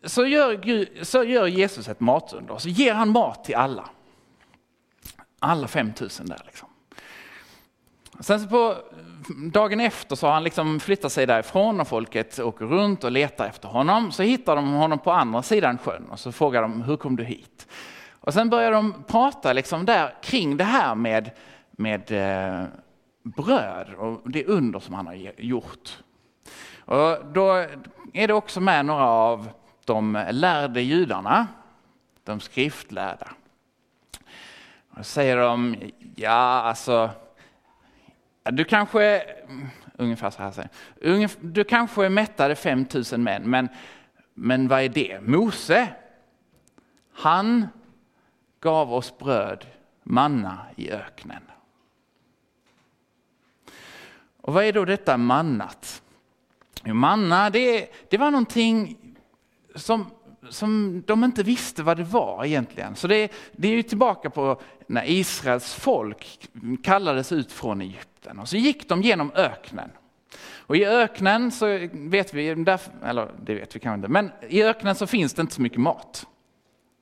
så, 0.03 0.25
gör 0.25 0.53
Gud, 0.53 1.07
så 1.07 1.23
gör 1.23 1.47
Jesus 1.47 1.87
ett 1.87 1.99
matunder, 1.99 2.57
så 2.57 2.69
ger 2.69 2.93
han 2.93 3.09
mat 3.09 3.43
till 3.43 3.55
alla. 3.55 3.89
Alla 5.39 5.67
5000 5.67 6.25
där. 6.25 6.41
Liksom. 6.45 6.69
Sen 8.19 8.39
så 8.39 8.47
på 8.47 8.77
dagen 9.51 9.79
efter 9.79 10.15
så 10.15 10.27
har 10.27 10.33
han 10.33 10.43
liksom 10.43 10.79
flyttat 10.79 11.11
sig 11.11 11.25
därifrån 11.25 11.79
och 11.79 11.87
folket 11.87 12.39
åker 12.39 12.65
runt 12.65 13.03
och 13.03 13.11
letar 13.11 13.47
efter 13.47 13.67
honom. 13.67 14.11
Så 14.11 14.23
hittar 14.23 14.55
de 14.55 14.73
honom 14.73 14.99
på 14.99 15.11
andra 15.11 15.43
sidan 15.43 15.77
sjön 15.77 16.05
och 16.09 16.19
så 16.19 16.31
frågar 16.31 16.61
de 16.61 16.81
hur 16.81 16.97
kom 16.97 17.15
du 17.15 17.23
hit? 17.23 17.67
Och 18.23 18.33
sen 18.33 18.49
börjar 18.49 18.71
de 18.71 19.03
prata 19.07 19.53
liksom 19.53 19.85
där 19.85 20.13
kring 20.21 20.57
det 20.57 20.63
här 20.63 20.95
med, 20.95 21.31
med 21.71 22.11
eh, 22.11 22.65
bröd 23.23 23.93
och 23.93 24.31
det 24.31 24.45
under 24.45 24.79
som 24.79 24.93
han 24.93 25.07
har 25.07 25.13
gjort. 25.37 26.03
Och 26.85 27.25
då 27.33 27.65
är 28.13 28.27
det 28.27 28.33
också 28.33 28.61
med 28.61 28.85
några 28.85 29.05
av 29.05 29.49
de 29.85 30.25
lärde 30.31 30.81
judarna, 30.81 31.47
de 32.23 32.39
skriftlärda. 32.39 33.31
Och 34.89 34.97
då 34.97 35.03
säger 35.03 35.37
de, 35.37 35.75
ja 36.15 36.61
alltså 36.61 37.09
du 38.43 38.63
kanske, 38.63 39.23
ungefär 39.97 40.29
så 40.29 40.43
här 40.43 40.51
säger 40.51 41.29
du 41.41 41.63
kanske 41.63 42.09
mättade 42.09 42.55
5000 42.55 43.23
män, 43.23 43.49
men, 43.49 43.69
men 44.33 44.67
vad 44.67 44.81
är 44.81 44.89
det? 44.89 45.19
Mose, 45.21 45.87
han 47.13 47.67
gav 48.63 48.93
oss 48.93 49.17
bröd, 49.17 49.65
manna 50.03 50.59
i 50.75 50.91
öknen. 50.91 51.43
Och 54.41 54.53
vad 54.53 54.63
är 54.63 54.73
då 54.73 54.85
detta 54.85 55.17
mannat? 55.17 56.01
Jo, 56.83 56.93
manna, 56.93 57.49
det, 57.49 57.89
det 58.09 58.17
var 58.17 58.31
någonting 58.31 58.97
som, 59.75 60.05
som 60.49 61.03
de 61.07 61.23
inte 61.23 61.43
visste 61.43 61.83
vad 61.83 61.97
det 61.97 62.03
var 62.03 62.45
egentligen. 62.45 62.95
Så 62.95 63.07
det, 63.07 63.31
det 63.51 63.67
är 63.67 63.71
ju 63.71 63.83
tillbaka 63.83 64.29
på 64.29 64.61
när 64.87 65.09
Israels 65.09 65.73
folk 65.73 66.49
kallades 66.83 67.31
ut 67.31 67.51
från 67.51 67.81
Egypten 67.81 68.39
och 68.39 68.49
så 68.49 68.57
gick 68.57 68.89
de 68.89 69.01
genom 69.01 69.31
öknen. 69.35 69.89
Och 70.57 70.75
i 70.77 70.85
öknen 70.85 71.51
så 71.51 71.87
vet 71.91 72.33
vi, 72.33 72.47
eller 72.47 73.31
det 73.41 73.55
vet 73.55 73.75
vi 73.75 73.79
kanske 73.79 73.95
inte, 73.95 74.07
men 74.07 74.31
i 74.49 74.63
öknen 74.63 74.95
så 74.95 75.07
finns 75.07 75.33
det 75.33 75.41
inte 75.41 75.53
så 75.53 75.61
mycket 75.61 75.79
mat. 75.79 76.27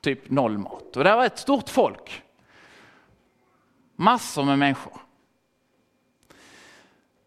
Typ 0.01 0.29
noll 0.29 0.57
mat. 0.57 0.97
Och 0.97 1.03
det 1.03 1.15
var 1.15 1.25
ett 1.25 1.39
stort 1.39 1.69
folk. 1.69 2.23
Massor 3.95 4.43
med 4.43 4.59
människor. 4.59 4.97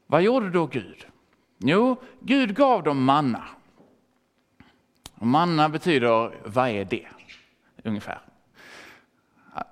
Vad 0.07 0.23
gjorde 0.23 0.51
då 0.51 0.67
Gud? 0.67 1.07
Jo, 1.59 1.97
Gud 2.21 2.57
gav 2.57 2.83
dem 2.83 3.05
manna. 3.05 3.45
Och 5.15 5.27
manna 5.27 5.69
betyder, 5.69 6.35
vad 6.45 6.69
är 6.69 6.85
det? 6.85 7.07
Ungefär. 7.85 8.21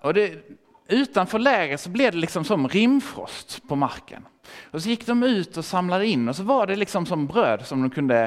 Och 0.00 0.14
det, 0.14 0.44
utanför 0.87 1.38
lägret 1.38 1.80
så 1.80 1.90
blev 1.90 2.12
det 2.12 2.18
liksom 2.18 2.44
som 2.44 2.68
rimfrost 2.68 3.68
på 3.68 3.76
marken. 3.76 4.26
Och 4.71 4.82
så 4.82 4.88
gick 4.88 5.06
de 5.06 5.23
ut 5.23 5.56
och 5.56 5.64
samlade 5.64 6.06
in 6.06 6.28
och 6.28 6.37
så 6.37 6.42
var 6.42 6.66
det 6.66 6.76
liksom 6.76 7.06
som 7.06 7.26
bröd 7.26 7.66
som 7.66 7.82
de 7.82 7.90
kunde 7.90 8.25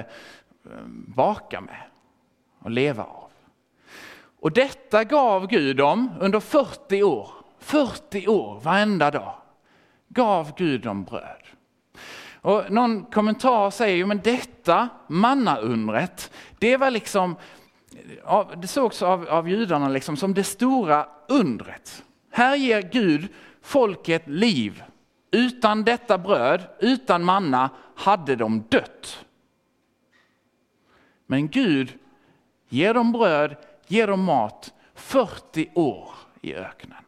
eh, 0.65 0.86
baka 1.08 1.62
med 1.62 1.82
och 2.60 2.72
leva 2.72 3.03
av. 3.03 3.25
Och 4.39 4.51
detta 4.51 5.04
gav 5.04 5.48
Gud 5.48 5.77
dem 5.77 6.12
under 6.20 6.39
40 6.39 7.04
år. 7.04 7.30
40 7.60 8.27
år 8.27 8.60
varenda 8.60 9.12
dag 9.12 9.36
gav 10.08 10.54
Gud 10.58 10.82
dem 10.82 11.04
bröd. 11.04 11.42
Och 12.42 12.72
någon 12.72 13.06
kommentar 13.06 13.70
säger 13.70 13.96
ju, 13.96 14.06
men 14.06 14.22
detta 14.24 14.89
mannaundret, 15.08 16.32
det 16.60 16.77
var 16.77 16.92
liksom, 16.92 17.36
det 18.58 18.68
sågs 18.68 19.01
av, 19.01 19.27
av 19.30 19.50
judarna 19.50 19.89
liksom 19.89 20.18
som 20.18 20.34
det 20.34 20.44
stora 20.44 21.08
undret. 21.27 22.04
Här 22.32 22.56
ger 22.56 22.82
Gud 22.82 23.27
folket 23.62 24.27
liv. 24.27 24.84
Utan 25.32 25.84
detta 25.84 26.18
bröd, 26.18 26.62
utan 26.80 27.24
manna, 27.24 27.70
hade 27.96 28.36
de 28.36 28.63
dött. 28.70 29.25
Men 31.25 31.48
Gud 31.48 31.94
ger 32.70 32.94
dem 32.94 33.12
bröd, 33.12 33.56
ger 33.88 34.08
dem 34.08 34.24
mat 34.24 34.74
40 34.94 35.70
år 35.74 36.10
i 36.42 36.56
öknen. 36.56 37.04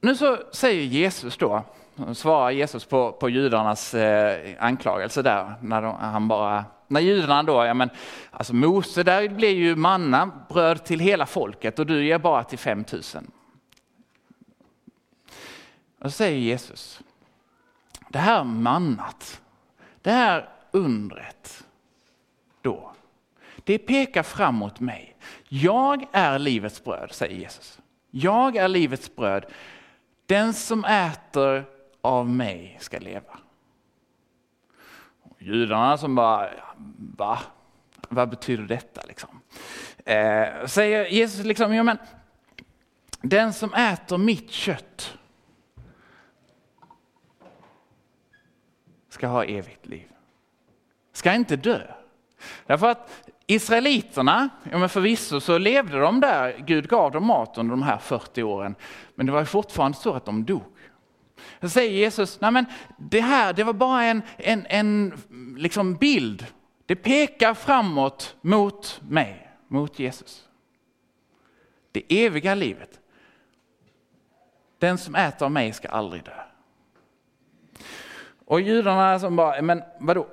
Nu 0.00 0.16
så 0.16 0.38
säger 0.52 0.82
Jesus 0.82 1.36
då, 1.36 1.62
svarar 2.14 2.50
Jesus 2.50 2.84
på, 2.84 3.12
på 3.12 3.28
judarnas 3.28 3.94
eh, 3.94 4.56
anklagelse 4.58 5.22
där, 5.22 5.54
när 5.62 5.82
de, 5.82 5.96
han 5.96 6.28
bara 6.28 6.64
när 6.88 7.00
judarna 7.00 7.42
då, 7.42 7.64
ja 7.64 7.74
men, 7.74 7.90
alltså 8.30 8.54
Mose, 8.54 9.02
där 9.02 9.28
blir 9.28 9.54
ju 9.54 9.76
manna, 9.76 10.30
bröd 10.48 10.84
till 10.84 11.00
hela 11.00 11.26
folket 11.26 11.78
och 11.78 11.86
du 11.86 12.06
ger 12.06 12.18
bara 12.18 12.44
till 12.44 12.58
5000. 12.58 13.30
Och 15.98 16.04
så 16.04 16.10
säger 16.10 16.38
Jesus, 16.38 17.00
det 18.08 18.18
här 18.18 18.44
mannat, 18.44 19.40
det 20.02 20.10
här 20.10 20.48
undret 20.70 21.64
då, 22.62 22.92
det 23.64 23.78
pekar 23.78 24.22
framåt 24.22 24.80
mig. 24.80 25.16
Jag 25.48 26.06
är 26.12 26.38
livets 26.38 26.84
bröd, 26.84 27.12
säger 27.12 27.36
Jesus. 27.36 27.80
Jag 28.10 28.56
är 28.56 28.68
livets 28.68 29.16
bröd. 29.16 29.46
Den 30.26 30.54
som 30.54 30.84
äter 30.84 31.64
av 32.00 32.28
mig 32.28 32.76
ska 32.80 32.98
leva. 32.98 33.38
Judarna 35.38 35.98
som 35.98 36.14
bara, 36.14 36.50
va? 37.16 37.38
Vad 38.08 38.28
betyder 38.28 38.64
detta? 38.64 39.02
Liksom? 39.08 39.40
eh, 40.08 40.66
säger 40.66 41.06
Jesus 41.06 41.44
liksom, 41.44 41.74
ja 41.74 41.82
men 41.82 41.98
den 43.20 43.52
som 43.52 43.74
äter 43.74 44.18
mitt 44.18 44.50
kött 44.50 45.18
ska 49.08 49.26
ha 49.26 49.44
evigt 49.44 49.86
liv. 49.86 50.08
Ska 51.12 51.34
inte 51.34 51.56
dö. 51.56 51.97
Därför 52.66 52.86
att 52.86 53.32
Israeliterna, 53.46 54.48
ja 54.70 54.78
men 54.78 54.88
förvisso 54.88 55.40
så 55.40 55.58
levde 55.58 55.98
de 55.98 56.20
där, 56.20 56.58
Gud 56.58 56.88
gav 56.88 57.12
dem 57.12 57.26
mat 57.26 57.58
under 57.58 57.70
de 57.70 57.82
här 57.82 57.98
40 57.98 58.42
åren, 58.42 58.74
men 59.14 59.26
det 59.26 59.32
var 59.32 59.44
fortfarande 59.44 59.98
så 59.98 60.14
att 60.14 60.24
de 60.24 60.44
dog. 60.44 60.62
Så 61.60 61.68
säger 61.68 61.90
Jesus, 61.90 62.40
nej 62.40 62.50
men 62.50 62.64
det 62.98 63.20
här 63.20 63.52
det 63.52 63.64
var 63.64 63.72
bara 63.72 64.04
en, 64.04 64.22
en, 64.36 64.66
en 64.68 65.18
liksom 65.56 65.94
bild, 65.94 66.46
det 66.86 66.96
pekar 66.96 67.54
framåt 67.54 68.36
mot 68.40 69.00
mig, 69.08 69.50
mot 69.68 69.98
Jesus. 69.98 70.48
Det 71.92 72.24
eviga 72.26 72.54
livet. 72.54 73.00
Den 74.78 74.98
som 74.98 75.14
äter 75.14 75.44
av 75.44 75.52
mig 75.52 75.72
ska 75.72 75.88
aldrig 75.88 76.24
dö. 76.24 76.32
Och 78.44 78.60
judarna 78.60 79.18
som 79.18 79.36
bara, 79.36 79.62
men 79.62 79.82
vadå, 80.00 80.26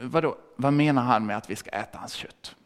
vadå, 0.00 0.36
vad 0.56 0.72
menar 0.72 1.02
han 1.02 1.26
med 1.26 1.36
att 1.36 1.50
vi 1.50 1.56
ska 1.56 1.70
äta 1.70 1.98
hans 1.98 2.12
kött? 2.12 2.56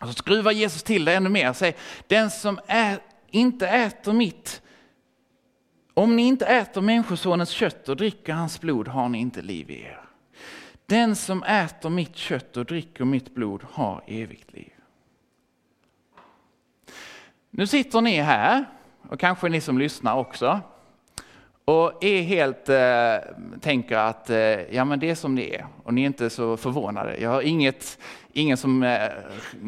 Och 0.00 0.06
så 0.06 0.12
skruvar 0.12 0.52
Jesus 0.52 0.82
till 0.82 1.04
det 1.04 1.14
ännu 1.14 1.28
mer 1.28 1.50
och 1.50 1.56
säger, 1.56 1.76
den 2.06 2.30
som 2.30 2.60
är, 2.66 2.98
inte 3.30 3.68
äter 3.68 4.12
mitt, 4.12 4.62
om 5.94 6.16
ni 6.16 6.22
inte 6.22 6.46
äter 6.46 6.80
människosonens 6.80 7.50
kött 7.50 7.88
och 7.88 7.96
dricker 7.96 8.32
hans 8.32 8.60
blod 8.60 8.88
har 8.88 9.08
ni 9.08 9.18
inte 9.18 9.42
liv 9.42 9.70
i 9.70 9.82
er. 9.82 10.00
Den 10.86 11.16
som 11.16 11.42
äter 11.42 11.90
mitt 11.90 12.16
kött 12.16 12.56
och 12.56 12.64
dricker 12.64 13.04
mitt 13.04 13.34
blod 13.34 13.62
har 13.70 14.02
evigt 14.06 14.52
liv. 14.52 14.72
Nu 17.50 17.66
sitter 17.66 18.00
ni 18.00 18.20
här, 18.20 18.64
och 19.08 19.20
kanske 19.20 19.48
ni 19.48 19.60
som 19.60 19.78
lyssnar 19.78 20.14
också, 20.14 20.60
och 21.68 22.04
är 22.04 22.22
helt, 22.22 22.68
eh, 22.68 23.34
tänker 23.60 23.96
att 23.96 24.30
eh, 24.30 24.38
ja, 24.74 24.84
men 24.84 25.00
det 25.00 25.10
är 25.10 25.14
som 25.14 25.36
det 25.36 25.56
är 25.56 25.66
och 25.84 25.94
ni 25.94 26.02
är 26.02 26.06
inte 26.06 26.30
så 26.30 26.56
förvånade. 26.56 27.18
Jag 27.18 27.30
har 27.30 27.42
inget, 27.42 27.98
ingen 28.32 28.56
som 28.56 28.82
eh, 28.82 29.10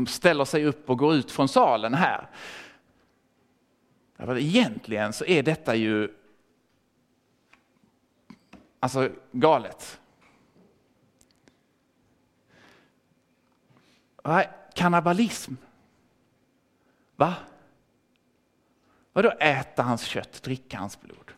ställer 0.07 0.45
sig 0.45 0.65
upp 0.65 0.91
och 0.91 0.99
går 0.99 1.15
ut 1.15 1.31
från 1.31 1.49
salen 1.49 1.95
här. 1.95 2.29
Egentligen 4.19 5.13
så 5.13 5.25
är 5.25 5.43
detta 5.43 5.75
ju 5.75 6.09
alltså 8.81 9.11
galet. 9.33 10.01
Kannibalism. 14.75 15.55
Va? 17.17 17.35
Vadå 19.13 19.33
äta 19.41 19.83
hans 19.83 20.05
kött, 20.05 20.43
dricka 20.43 20.79
hans 20.79 21.01
blod? 21.01 21.33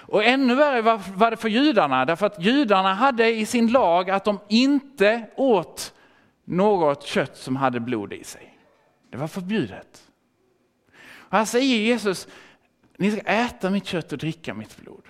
Och 0.00 0.24
ännu 0.24 0.54
värre 0.54 0.82
var 1.14 1.30
det 1.30 1.36
för 1.36 1.48
judarna, 1.48 2.04
därför 2.04 2.26
att 2.26 2.44
judarna 2.44 2.94
hade 2.94 3.34
i 3.34 3.46
sin 3.46 3.72
lag 3.72 4.10
att 4.10 4.24
de 4.24 4.38
inte 4.48 5.26
åt 5.36 5.94
något 6.44 7.06
kött 7.06 7.36
som 7.36 7.56
hade 7.56 7.80
blod 7.80 8.12
i 8.12 8.24
sig. 8.24 8.58
Det 9.10 9.16
var 9.16 9.28
förbjudet. 9.28 10.10
Och 11.12 11.38
här 11.38 11.44
säger 11.44 11.76
Jesus, 11.76 12.28
ni 12.96 13.10
ska 13.10 13.20
äta 13.20 13.70
mitt 13.70 13.86
kött 13.86 14.12
och 14.12 14.18
dricka 14.18 14.54
mitt 14.54 14.76
blod. 14.76 15.04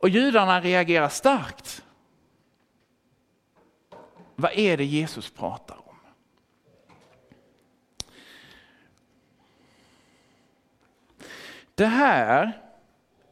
Och 0.00 0.08
judarna 0.08 0.60
reagerar 0.60 1.08
starkt. 1.08 1.84
Vad 4.34 4.52
är 4.54 4.76
det 4.76 4.84
Jesus 4.84 5.30
pratar 5.30 5.76
om? 5.76 5.96
Det 11.74 11.86
här 11.86 12.67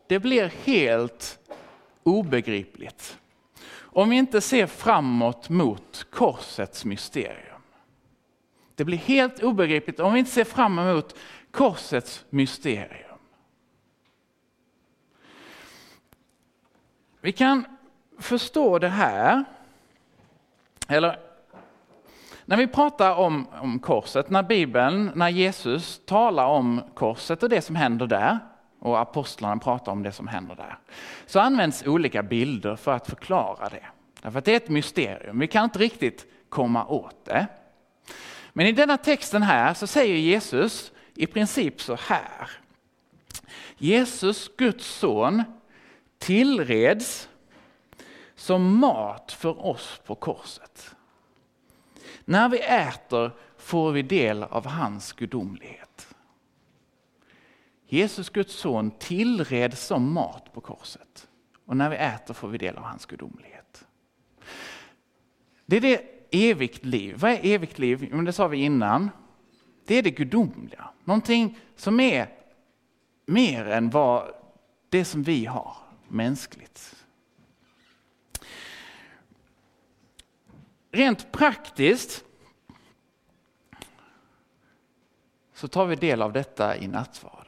det 0.07 0.19
blir 0.19 0.53
helt 0.65 1.39
obegripligt 2.03 3.19
om 3.97 4.11
vi 4.11 4.17
inte 4.17 4.41
ser 4.41 4.67
framåt 4.67 5.49
mot 5.49 6.07
korsets 6.11 6.85
mysterium. 6.85 7.61
Det 8.75 8.85
blir 8.85 8.99
helt 8.99 9.43
obegripligt 9.43 10.01
om 10.01 10.13
vi 10.13 10.19
inte 10.19 10.31
ser 10.31 10.45
fram 10.45 10.79
emot 10.79 11.17
korsets 11.51 12.25
mysterium. 12.31 13.19
Vi 17.21 17.33
kan 17.33 17.65
förstå 18.19 18.79
det 18.79 18.89
här, 18.89 19.45
eller 20.89 21.19
när 22.45 22.57
vi 22.57 22.67
pratar 22.67 23.15
om, 23.15 23.49
om 23.49 23.79
korset, 23.79 24.31
när 24.31 24.43
Bibeln, 24.43 25.11
när 25.15 25.29
Jesus 25.29 26.01
talar 26.07 26.47
om 26.47 26.83
korset 26.95 27.43
och 27.43 27.49
det 27.49 27.61
som 27.61 27.77
händer 27.77 28.07
där, 28.07 28.39
och 28.87 29.01
apostlarna 29.01 29.59
pratar 29.59 29.93
om 29.93 30.03
det 30.03 30.13
som 30.13 30.29
händer 30.29 30.55
där. 30.55 30.79
Så 31.27 31.41
används 31.41 31.87
olika 31.87 32.23
bilder 32.23 32.77
för 32.77 32.93
att 32.93 33.07
förklara 33.07 33.69
det. 33.69 33.87
Därför 34.23 34.39
att 34.39 34.45
det 34.45 34.53
är 34.53 34.57
ett 34.57 34.69
mysterium, 34.69 35.39
vi 35.39 35.47
kan 35.47 35.65
inte 35.65 35.79
riktigt 35.79 36.27
komma 36.49 36.87
åt 36.87 37.25
det. 37.25 37.47
Men 38.53 38.67
i 38.67 38.73
denna 38.73 38.97
texten 38.97 39.43
här 39.43 39.75
så 39.75 39.87
säger 39.87 40.17
Jesus 40.17 40.93
i 41.15 41.27
princip 41.27 41.81
så 41.81 41.97
här. 42.01 42.51
Jesus, 43.77 44.51
Guds 44.57 44.87
son, 44.87 45.43
tillreds 46.19 47.29
som 48.35 48.79
mat 48.79 49.33
för 49.33 49.67
oss 49.67 50.01
på 50.07 50.15
korset. 50.15 50.95
När 52.25 52.49
vi 52.49 52.59
äter 52.59 53.31
får 53.59 53.93
vi 53.93 54.03
del 54.03 54.43
av 54.43 54.67
hans 54.67 55.13
gudomlighet. 55.13 55.86
Jesus, 57.97 58.31
Guds 58.31 58.55
son, 58.55 58.91
tillreds 58.91 59.87
som 59.87 60.13
mat 60.13 60.53
på 60.53 60.61
korset. 60.61 61.29
Och 61.65 61.77
när 61.77 61.91
vi 61.91 61.97
äter 61.97 62.35
får 62.35 62.49
vi 62.49 62.59
del 62.59 62.77
av 62.77 62.83
hans 62.83 63.07
gudomlighet. 63.07 63.87
Det 65.67 65.77
är 65.77 65.81
det 65.81 66.03
evigt 66.31 66.85
liv. 66.85 67.17
Vad 67.19 67.31
är 67.31 67.45
evigt 67.45 67.79
liv? 67.79 68.25
det 68.25 68.33
sa 68.33 68.49
vi 68.49 68.59
innan. 68.59 69.11
Det 69.87 69.95
är 69.95 70.03
det 70.03 70.11
gudomliga. 70.11 70.89
Någonting 71.05 71.59
som 71.77 72.01
är 72.01 72.29
mer 73.27 73.67
än 73.67 73.91
vad 73.91 74.35
det 74.89 75.05
som 75.05 75.23
vi 75.23 75.45
har 75.45 75.77
mänskligt. 76.09 77.05
Rent 80.91 81.33
praktiskt 81.33 82.25
så 85.55 85.69
tar 85.69 85.87
vi 85.87 85.97
del 85.97 86.23
av 86.23 86.33
detta 86.33 86.77
i 86.77 86.89
nattvard. 86.89 87.46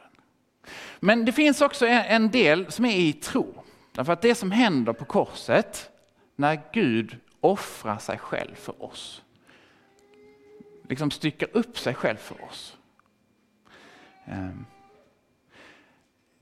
Men 1.00 1.24
det 1.24 1.32
finns 1.32 1.60
också 1.60 1.86
en 1.86 2.30
del 2.30 2.72
som 2.72 2.84
är 2.84 2.96
i 2.96 3.12
tro. 3.12 3.54
Därför 3.92 4.12
att 4.12 4.22
det 4.22 4.34
som 4.34 4.50
händer 4.50 4.92
på 4.92 5.04
korset, 5.04 5.90
när 6.36 6.60
Gud 6.72 7.16
offrar 7.40 7.98
sig 7.98 8.18
själv 8.18 8.54
för 8.54 8.82
oss, 8.84 9.22
liksom 10.88 11.10
styckar 11.10 11.48
upp 11.52 11.78
sig 11.78 11.94
själv 11.94 12.16
för 12.16 12.44
oss. 12.44 12.76
Ehm, 14.24 14.64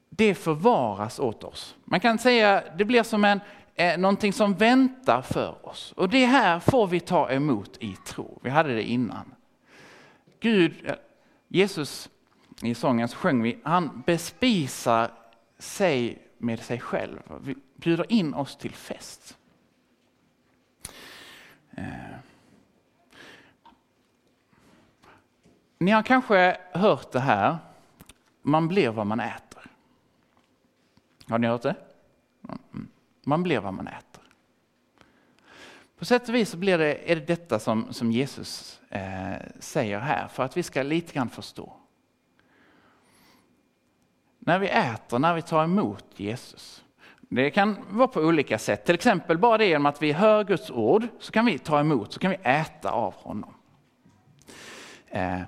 det 0.09 0.35
förvaras 0.35 1.19
åt 1.19 1.45
oss. 1.45 1.77
Man 1.85 2.01
kan 2.01 2.19
säga 2.19 2.65
det 2.79 2.85
blir 2.85 3.03
som 3.03 3.25
en, 3.25 3.41
eh, 3.75 3.99
någonting 3.99 4.33
som 4.33 4.55
väntar 4.55 5.23
för 5.23 5.67
oss. 5.67 5.93
Och 5.97 6.09
det 6.09 6.27
här 6.27 6.61
får 6.61 6.87
vi 6.87 7.01
ta 7.01 7.31
emot 7.31 7.77
i 7.81 7.97
tro. 8.07 8.41
Vi 8.43 8.51
hade 8.51 8.75
det 8.75 8.83
innan. 8.83 9.35
Gud, 10.41 10.75
eh, 10.85 10.95
Jesus 11.49 12.11
i 12.63 12.75
sången 12.75 13.09
så 13.09 13.17
sjöng 13.17 13.43
vi, 13.43 13.59
han 13.63 14.03
bespisar 14.07 15.11
sig 15.59 16.23
med 16.39 16.61
sig 16.61 16.81
själv, 16.81 17.19
vi 17.41 17.57
bjuder 17.77 18.13
in 18.13 18.35
oss 18.35 18.57
till 18.57 18.73
fest. 18.73 19.39
Eh. 21.71 21.85
Ni 25.79 25.91
har 25.91 26.03
kanske 26.03 26.57
hört 26.73 27.13
det 27.13 27.21
här, 27.21 27.59
man 28.43 28.69
blir 28.69 28.91
vad 28.91 29.07
man 29.07 29.21
äter. 29.21 29.71
Har 31.29 31.39
ni 31.39 31.47
hört 31.47 31.63
det? 31.63 31.75
Man 33.25 33.43
blir 33.43 33.61
vad 33.61 33.75
man 33.75 33.87
äter. 33.87 34.23
På 35.99 36.05
sätt 36.05 36.29
och 36.29 36.35
vis 36.35 36.51
så 36.51 36.57
blir 36.57 36.79
det, 36.79 37.13
är 37.13 37.17
det 37.17 37.27
detta 37.27 37.59
som, 37.59 37.93
som 37.93 38.13
Jesus 38.13 38.81
eh, 38.89 39.37
säger 39.59 40.01
här, 40.01 40.29
för 40.29 40.43
att 40.43 40.57
vi 40.57 40.63
ska 40.63 40.83
lite 40.83 41.13
grann 41.13 41.29
förstå. 41.29 41.77
När 44.47 44.59
vi 44.59 44.69
äter, 44.69 45.19
när 45.19 45.35
vi 45.35 45.43
tar 45.43 45.65
emot 45.65 46.05
Jesus. 46.17 46.85
Det 47.21 47.51
kan 47.51 47.77
vara 47.91 48.09
på 48.09 48.21
olika 48.21 48.59
sätt. 48.59 48.85
Till 48.85 48.95
exempel 48.95 49.39
bara 49.39 49.59
det 49.59 49.67
genom 49.67 49.87
att 49.87 50.03
vi 50.03 50.13
hör 50.13 50.45
Guds 50.45 50.71
ord 50.71 51.07
så 51.19 51.33
kan 51.33 51.47
vi 51.47 51.59
ta 51.59 51.81
emot, 51.81 52.13
så 52.13 52.21
kan 52.21 52.31
vi 52.31 52.37
äta 52.43 52.91
av 52.91 53.15
honom. 53.15 53.55
Eh, 55.09 55.41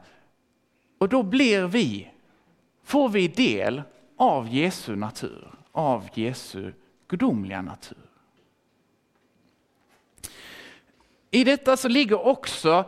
och 0.99 1.09
då 1.09 1.23
blir 1.23 1.67
vi, 1.67 2.11
får 2.85 3.09
vi 3.09 3.29
del 3.29 3.83
av 4.17 4.49
Jesu 4.49 4.97
natur, 4.97 5.49
av 5.73 6.09
Jesu 6.15 6.73
gudomliga 7.09 7.63
natur. 7.63 7.99
I 11.31 11.45
detta 11.45 11.77
så 11.77 11.89
ligger 11.89 12.27
också 12.27 12.85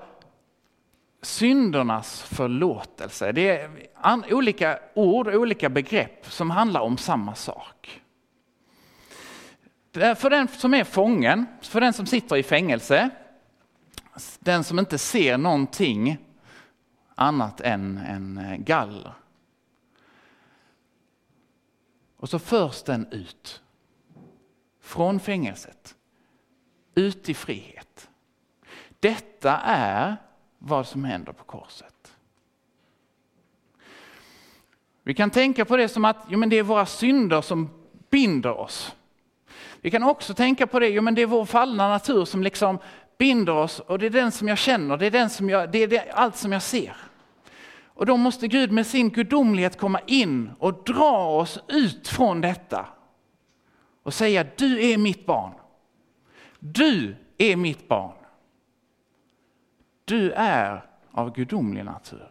syndernas 1.22 2.22
förlåtelse. 2.22 3.32
Det 3.32 3.48
är 3.48 4.34
olika 4.34 4.78
ord, 4.94 5.28
olika 5.28 5.68
begrepp 5.68 6.26
som 6.26 6.50
handlar 6.50 6.80
om 6.80 6.98
samma 6.98 7.34
sak. 7.34 8.02
För 9.92 10.30
den 10.30 10.48
som 10.48 10.74
är 10.74 10.84
fången, 10.84 11.46
för 11.62 11.80
den 11.80 11.92
som 11.92 12.06
sitter 12.06 12.36
i 12.36 12.42
fängelse, 12.42 13.10
den 14.38 14.64
som 14.64 14.78
inte 14.78 14.98
ser 14.98 15.38
någonting 15.38 16.18
annat 17.14 17.60
än 17.60 17.98
en 17.98 18.38
eh, 18.38 18.56
galler. 18.56 19.12
Och 22.16 22.28
så 22.28 22.38
förs 22.38 22.82
den 22.82 23.06
ut 23.12 23.62
från 24.80 25.20
fängelset, 25.20 25.96
ut 26.94 27.28
i 27.28 27.34
frihet. 27.34 28.10
Detta 29.00 29.58
är 29.64 30.16
vad 30.62 30.86
som 30.86 31.04
händer 31.04 31.32
på 31.32 31.44
korset. 31.44 32.12
Vi 35.02 35.14
kan 35.14 35.30
tänka 35.30 35.64
på 35.64 35.76
det 35.76 35.88
som 35.88 36.04
att 36.04 36.16
jo, 36.28 36.38
men 36.38 36.48
det 36.48 36.58
är 36.58 36.62
våra 36.62 36.86
synder 36.86 37.40
som 37.40 37.70
binder 38.10 38.52
oss. 38.52 38.94
Vi 39.80 39.90
kan 39.90 40.02
också 40.02 40.34
tänka 40.34 40.66
på 40.66 40.78
det, 40.78 40.88
jo, 40.88 41.02
men 41.02 41.14
det 41.14 41.22
är 41.22 41.26
vår 41.26 41.44
fallna 41.44 41.88
natur 41.88 42.24
som 42.24 42.42
liksom 42.42 42.78
binder 43.18 43.52
oss 43.52 43.80
och 43.80 43.98
det 43.98 44.06
är 44.06 44.10
den 44.10 44.32
som 44.32 44.48
jag 44.48 44.58
känner, 44.58 44.96
det 44.96 45.06
är, 45.06 45.10
den 45.10 45.30
som 45.30 45.50
jag, 45.50 45.72
det 45.72 45.78
är 45.78 45.88
det, 45.88 46.10
allt 46.10 46.36
som 46.36 46.52
jag 46.52 46.62
ser. 46.62 46.96
Och 47.84 48.06
då 48.06 48.16
måste 48.16 48.48
Gud 48.48 48.72
med 48.72 48.86
sin 48.86 49.10
gudomlighet 49.10 49.78
komma 49.78 50.00
in 50.06 50.50
och 50.58 50.84
dra 50.84 51.38
oss 51.38 51.58
ut 51.68 52.08
från 52.08 52.40
detta 52.40 52.86
och 54.02 54.14
säga 54.14 54.46
du 54.56 54.90
är 54.90 54.98
mitt 54.98 55.26
barn. 55.26 55.52
Du 56.58 57.16
är 57.38 57.56
mitt 57.56 57.88
barn. 57.88 58.19
Du 60.10 60.32
är 60.32 60.82
av 61.10 61.32
gudomlig 61.32 61.84
natur. 61.84 62.30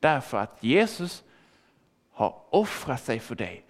Därför 0.00 0.38
att 0.38 0.64
Jesus 0.64 1.24
har 2.12 2.42
offrat 2.50 3.02
sig 3.02 3.18
för 3.20 3.34
dig 3.34 3.64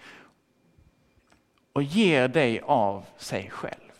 och 1.73 1.83
ger 1.83 2.29
dig 2.29 2.61
av 2.61 3.05
sig 3.17 3.51
själv. 3.51 3.93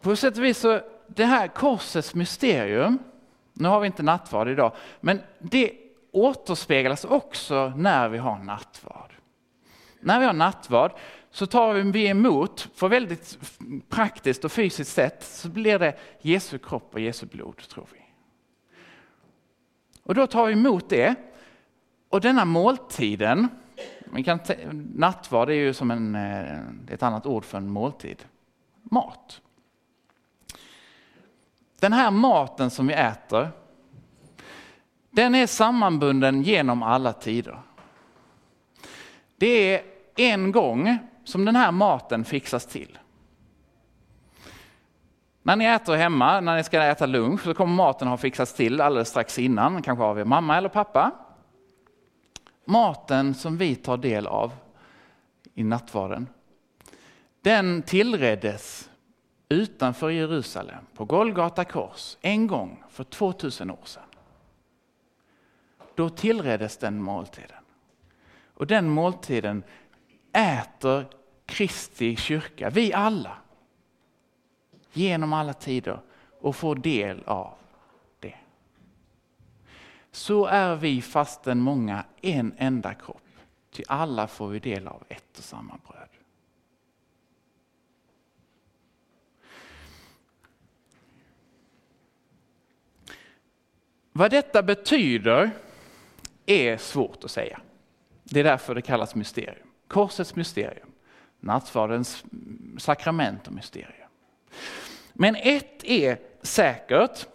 På 0.00 0.16
sätt 0.16 0.38
och 0.38 0.44
vis 0.44 0.58
så 0.58 0.80
det 1.06 1.24
här 1.24 1.48
korsets 1.48 2.14
mysterium, 2.14 2.98
nu 3.52 3.68
har 3.68 3.80
vi 3.80 3.86
inte 3.86 4.02
nattvard 4.02 4.48
idag, 4.48 4.72
men 5.00 5.20
det 5.38 5.72
återspeglas 6.12 7.04
också 7.04 7.72
när 7.76 8.08
vi 8.08 8.18
har 8.18 8.38
nattvard. 8.38 9.12
När 10.00 10.20
vi 10.20 10.26
har 10.26 10.32
nattvard 10.32 10.92
så 11.34 11.46
tar 11.46 11.74
vi 11.74 12.06
emot, 12.06 12.68
för 12.74 12.88
väldigt 12.88 13.38
praktiskt 13.88 14.44
och 14.44 14.52
fysiskt 14.52 14.92
sätt, 14.92 15.24
så 15.24 15.48
blir 15.48 15.78
det 15.78 15.98
Jesu 16.20 16.58
kropp 16.58 16.94
och 16.94 17.00
Jesu 17.00 17.26
blod, 17.26 17.56
tror 17.56 17.86
vi. 17.92 17.98
Och 20.02 20.14
då 20.14 20.26
tar 20.26 20.46
vi 20.46 20.52
emot 20.52 20.88
det. 20.88 21.14
Och 22.08 22.20
denna 22.20 22.44
måltiden, 22.44 23.48
man 24.06 24.24
kan 24.24 24.38
nattvard 24.94 25.50
är 25.50 25.54
ju 25.54 25.74
som 25.74 25.90
en, 25.90 26.14
eh, 26.14 26.94
ett 26.94 27.02
annat 27.02 27.26
ord 27.26 27.44
för 27.44 27.58
en 27.58 27.70
måltid, 27.70 28.24
mat. 28.82 29.40
Den 31.80 31.92
här 31.92 32.10
maten 32.10 32.70
som 32.70 32.86
vi 32.86 32.94
äter, 32.94 33.50
den 35.10 35.34
är 35.34 35.46
sammanbunden 35.46 36.42
genom 36.42 36.82
alla 36.82 37.12
tider. 37.12 37.58
Det 39.36 39.74
är 39.74 39.82
en 40.16 40.52
gång 40.52 40.98
som 41.24 41.44
den 41.44 41.56
här 41.56 41.72
maten 41.72 42.24
fixas 42.24 42.66
till. 42.66 42.98
När 45.42 45.56
ni 45.56 45.64
äter 45.64 45.96
hemma, 45.96 46.40
när 46.40 46.56
ni 46.56 46.64
ska 46.64 46.82
äta 46.82 47.06
lunch, 47.06 47.42
så 47.42 47.54
kommer 47.54 47.74
maten 47.74 48.08
ha 48.08 48.16
fixats 48.16 48.54
till 48.54 48.80
alldeles 48.80 49.08
strax 49.08 49.38
innan, 49.38 49.82
kanske 49.82 50.04
av 50.04 50.18
er 50.18 50.24
mamma 50.24 50.56
eller 50.56 50.68
pappa. 50.68 51.10
Maten 52.64 53.34
som 53.34 53.56
vi 53.56 53.76
tar 53.76 53.96
del 53.96 54.26
av 54.26 54.52
i 55.54 55.64
nattvarden, 55.64 56.28
den 57.40 57.82
tillreddes 57.82 58.90
utanför 59.48 60.10
Jerusalem 60.10 60.84
på 60.94 61.04
Golgata 61.04 61.64
kors 61.64 62.16
en 62.20 62.46
gång 62.46 62.84
för 62.88 63.04
2000 63.04 63.70
år 63.70 63.78
sedan. 63.84 64.02
Då 65.94 66.08
tillreddes 66.08 66.76
den 66.76 67.02
måltiden. 67.02 67.64
Och 68.54 68.66
den 68.66 68.88
måltiden 68.88 69.62
äter 70.34 71.06
Kristi 71.46 72.16
kyrka, 72.16 72.70
vi 72.70 72.92
alla, 72.92 73.38
genom 74.92 75.32
alla 75.32 75.52
tider 75.52 76.00
och 76.40 76.56
får 76.56 76.74
del 76.74 77.22
av 77.24 77.54
det. 78.20 78.34
Så 80.10 80.46
är 80.46 80.76
vi 80.76 81.02
fastän 81.02 81.60
många 81.60 82.04
en 82.20 82.54
enda 82.58 82.94
kropp, 82.94 83.22
till 83.70 83.84
alla 83.88 84.26
får 84.26 84.48
vi 84.48 84.58
del 84.58 84.88
av 84.88 85.02
ett 85.08 85.38
och 85.38 85.44
samma 85.44 85.78
bröd. 85.88 86.08
Vad 94.12 94.30
detta 94.30 94.62
betyder 94.62 95.50
är 96.46 96.76
svårt 96.76 97.24
att 97.24 97.30
säga. 97.30 97.60
Det 98.24 98.40
är 98.40 98.44
därför 98.44 98.74
det 98.74 98.82
kallas 98.82 99.14
mysterium. 99.14 99.68
Korsets 99.94 100.36
mysterium, 100.36 100.88
nattvardens 101.40 102.24
sakrament 102.78 103.46
och 103.46 103.52
mysterium. 103.52 104.08
Men 105.12 105.36
ett 105.36 105.84
är 105.84 106.18
säkert, 106.42 107.26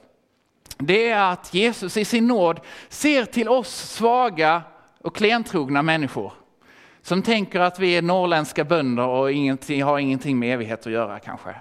det 0.77 1.09
är 1.09 1.31
att 1.31 1.53
Jesus 1.53 1.97
i 1.97 2.05
sin 2.05 2.27
nåd 2.27 2.59
ser 2.89 3.25
till 3.25 3.49
oss 3.49 3.69
svaga 3.69 4.63
och 5.01 5.15
klentrogna 5.15 5.81
människor 5.81 6.33
som 7.01 7.21
tänker 7.21 7.59
att 7.59 7.79
vi 7.79 7.97
är 7.97 8.01
norrländska 8.01 8.63
bönder 8.63 9.07
och 9.07 9.31
ingenting, 9.31 9.83
har 9.83 9.99
ingenting 9.99 10.39
med 10.39 10.53
evighet 10.53 10.85
att 10.85 10.93
göra 10.93 11.19
kanske. 11.19 11.55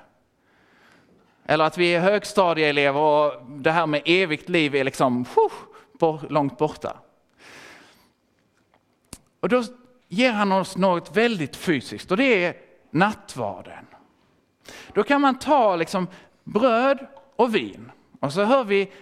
Eller 1.44 1.64
att 1.64 1.78
vi 1.78 1.94
är 1.94 2.00
högstadieelever 2.00 3.00
och 3.00 3.42
det 3.48 3.70
här 3.70 3.86
med 3.86 4.02
evigt 4.04 4.48
liv 4.48 4.74
är 4.74 4.84
liksom 4.84 5.24
långt 6.28 6.58
borta. 6.58 6.96
Och 9.40 9.48
då 9.48 9.62
ger 10.08 10.32
han 10.32 10.52
oss 10.52 10.76
något 10.76 11.16
väldigt 11.16 11.56
fysiskt 11.56 12.10
och 12.10 12.16
det 12.16 12.44
är 12.44 12.56
nattvarden. 12.90 13.86
Då 14.92 15.02
kan 15.02 15.20
man 15.20 15.38
ta 15.38 15.76
liksom 15.76 16.06
bröd 16.44 17.06
och 17.36 17.54
vin 17.54 17.92
och 18.20 18.32
så 18.32 18.44
hör 18.44 18.64
vi 18.64 18.92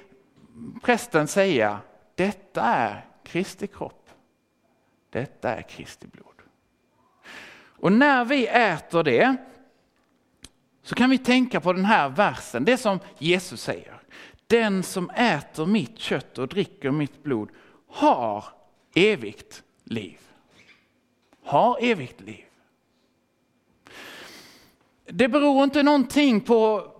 prästen 0.83 1.29
säga 1.29 1.81
detta 2.15 2.63
är 2.63 3.05
Kristi 3.25 3.67
kropp. 3.67 4.11
Detta 5.11 5.55
är 5.55 5.63
Kristi 5.63 6.07
blod. 6.07 6.27
Och 7.79 7.93
när 7.93 8.25
vi 8.25 8.47
äter 8.47 9.03
det 9.03 9.37
så 10.83 10.95
kan 10.95 11.11
vi 11.11 11.19
tänka 11.19 11.61
på 11.61 11.73
den 11.73 11.85
här 11.85 12.09
versen, 12.09 12.65
det 12.65 12.77
som 12.77 12.99
Jesus 13.19 13.63
säger. 13.63 14.01
Den 14.47 14.83
som 14.83 15.11
äter 15.11 15.67
mitt 15.67 15.99
kött 15.99 16.39
och 16.39 16.49
dricker 16.49 16.91
mitt 16.91 17.23
blod 17.23 17.49
har 17.89 18.45
evigt 18.95 19.63
liv. 19.85 20.19
Har 21.47 21.79
evigt 21.81 22.21
liv. 22.21 22.45
Det 25.05 25.29
beror 25.29 25.65
inte 25.65 25.83
någonting 25.83 26.41
på, 26.41 26.91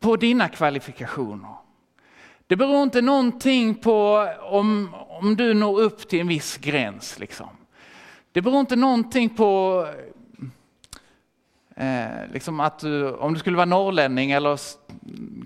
på 0.00 0.16
dina 0.16 0.48
kvalifikationer. 0.48 1.54
Det 2.46 2.56
beror 2.56 2.82
inte 2.82 3.02
någonting 3.02 3.74
på 3.74 4.28
om, 4.42 4.94
om 5.08 5.36
du 5.36 5.54
når 5.54 5.80
upp 5.80 6.08
till 6.08 6.20
en 6.20 6.28
viss 6.28 6.56
gräns. 6.56 7.18
Liksom. 7.18 7.48
Det 8.32 8.42
beror 8.42 8.60
inte 8.60 8.76
någonting 8.76 9.28
på 9.28 9.86
Eh, 11.78 12.28
liksom 12.32 12.60
att 12.60 12.78
du, 12.78 13.10
om 13.10 13.34
du 13.34 13.40
skulle 13.40 13.56
vara 13.56 13.66
norrlänning 13.66 14.30
eller 14.30 14.60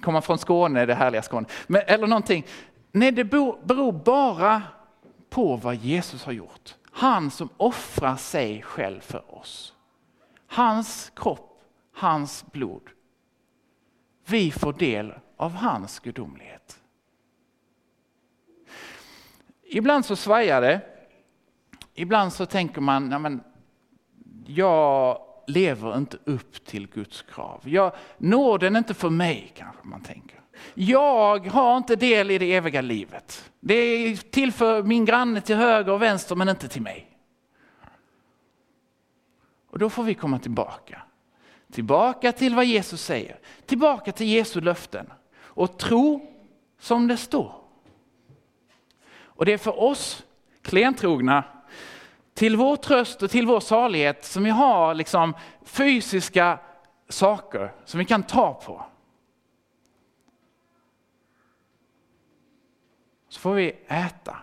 komma 0.02 0.20
från 0.20 0.38
Skåne, 0.38 0.86
det 0.86 0.94
härliga 0.94 1.22
Skåne, 1.22 1.46
men, 1.66 1.82
eller 1.86 2.06
någonting. 2.06 2.46
Nej, 2.92 3.12
det 3.12 3.24
beror 3.24 3.92
bara 3.92 4.62
på 5.30 5.56
vad 5.56 5.74
Jesus 5.74 6.24
har 6.24 6.32
gjort. 6.32 6.74
Han 6.90 7.31
som 7.31 7.48
offrar 7.57 8.16
sig 8.16 8.62
själv 8.62 9.00
för 9.00 9.35
oss. 9.35 9.74
Hans 10.46 11.12
kropp, 11.16 11.62
hans 11.92 12.44
blod. 12.53 12.90
Vi 14.24 14.50
får 14.50 14.72
del 14.72 15.14
av 15.37 15.53
hans 15.53 16.00
gudomlighet. 16.00 16.83
Ibland 19.62 20.05
så 20.05 20.16
svajar 20.16 20.61
det. 20.61 20.81
Ibland 21.94 22.33
så 22.33 22.46
tänker 22.46 22.81
man, 22.81 23.11
ja, 23.11 23.18
men, 23.18 23.42
jag 24.46 25.22
lever 25.46 25.96
inte 25.96 26.18
upp 26.24 26.64
till 26.64 26.88
Guds 26.88 27.22
krav. 27.22 27.61
Jag, 27.64 27.92
nåden 28.18 28.74
är 28.74 28.79
inte 28.79 28.94
för 28.94 29.11
mig 29.11 29.53
kanske 29.57 29.87
man 29.87 30.03
tänker. 30.03 30.39
Jag 30.74 31.46
har 31.46 31.76
inte 31.76 31.96
del 31.96 32.30
i 32.30 32.38
det 32.38 32.54
eviga 32.54 32.80
livet. 32.80 33.50
Det 33.60 33.74
är 33.74 34.16
till 34.16 34.52
för 34.52 34.82
min 34.82 35.04
granne 35.04 35.40
till 35.40 35.56
höger 35.56 35.92
och 35.92 36.02
vänster 36.02 36.36
men 36.36 36.48
inte 36.48 36.68
till 36.68 36.82
mig. 36.82 37.06
Och 39.70 39.78
då 39.78 39.90
får 39.90 40.02
vi 40.02 40.14
komma 40.14 40.38
tillbaka 40.38 41.02
tillbaka 41.70 42.32
till 42.32 42.54
vad 42.54 42.64
Jesus 42.64 43.02
säger, 43.02 43.38
tillbaka 43.66 44.12
till 44.12 44.26
Jesu 44.26 44.60
löften 44.60 45.12
och 45.40 45.78
tro 45.78 46.30
som 46.78 47.08
det 47.08 47.16
står. 47.16 47.54
Och 49.22 49.44
det 49.44 49.52
är 49.52 49.58
för 49.58 49.80
oss 49.80 50.24
klentrogna, 50.62 51.44
till 52.34 52.56
vår 52.56 52.76
tröst 52.76 53.22
och 53.22 53.30
till 53.30 53.46
vår 53.46 53.60
salighet 53.60 54.24
som 54.24 54.44
vi 54.44 54.50
har 54.50 54.94
liksom 54.94 55.34
fysiska 55.64 56.58
saker 57.08 57.72
som 57.84 57.98
vi 57.98 58.04
kan 58.04 58.22
ta 58.22 58.54
på. 58.54 58.86
Så 63.30 63.40
får 63.40 63.54
vi 63.54 63.76
äta. 63.86 64.36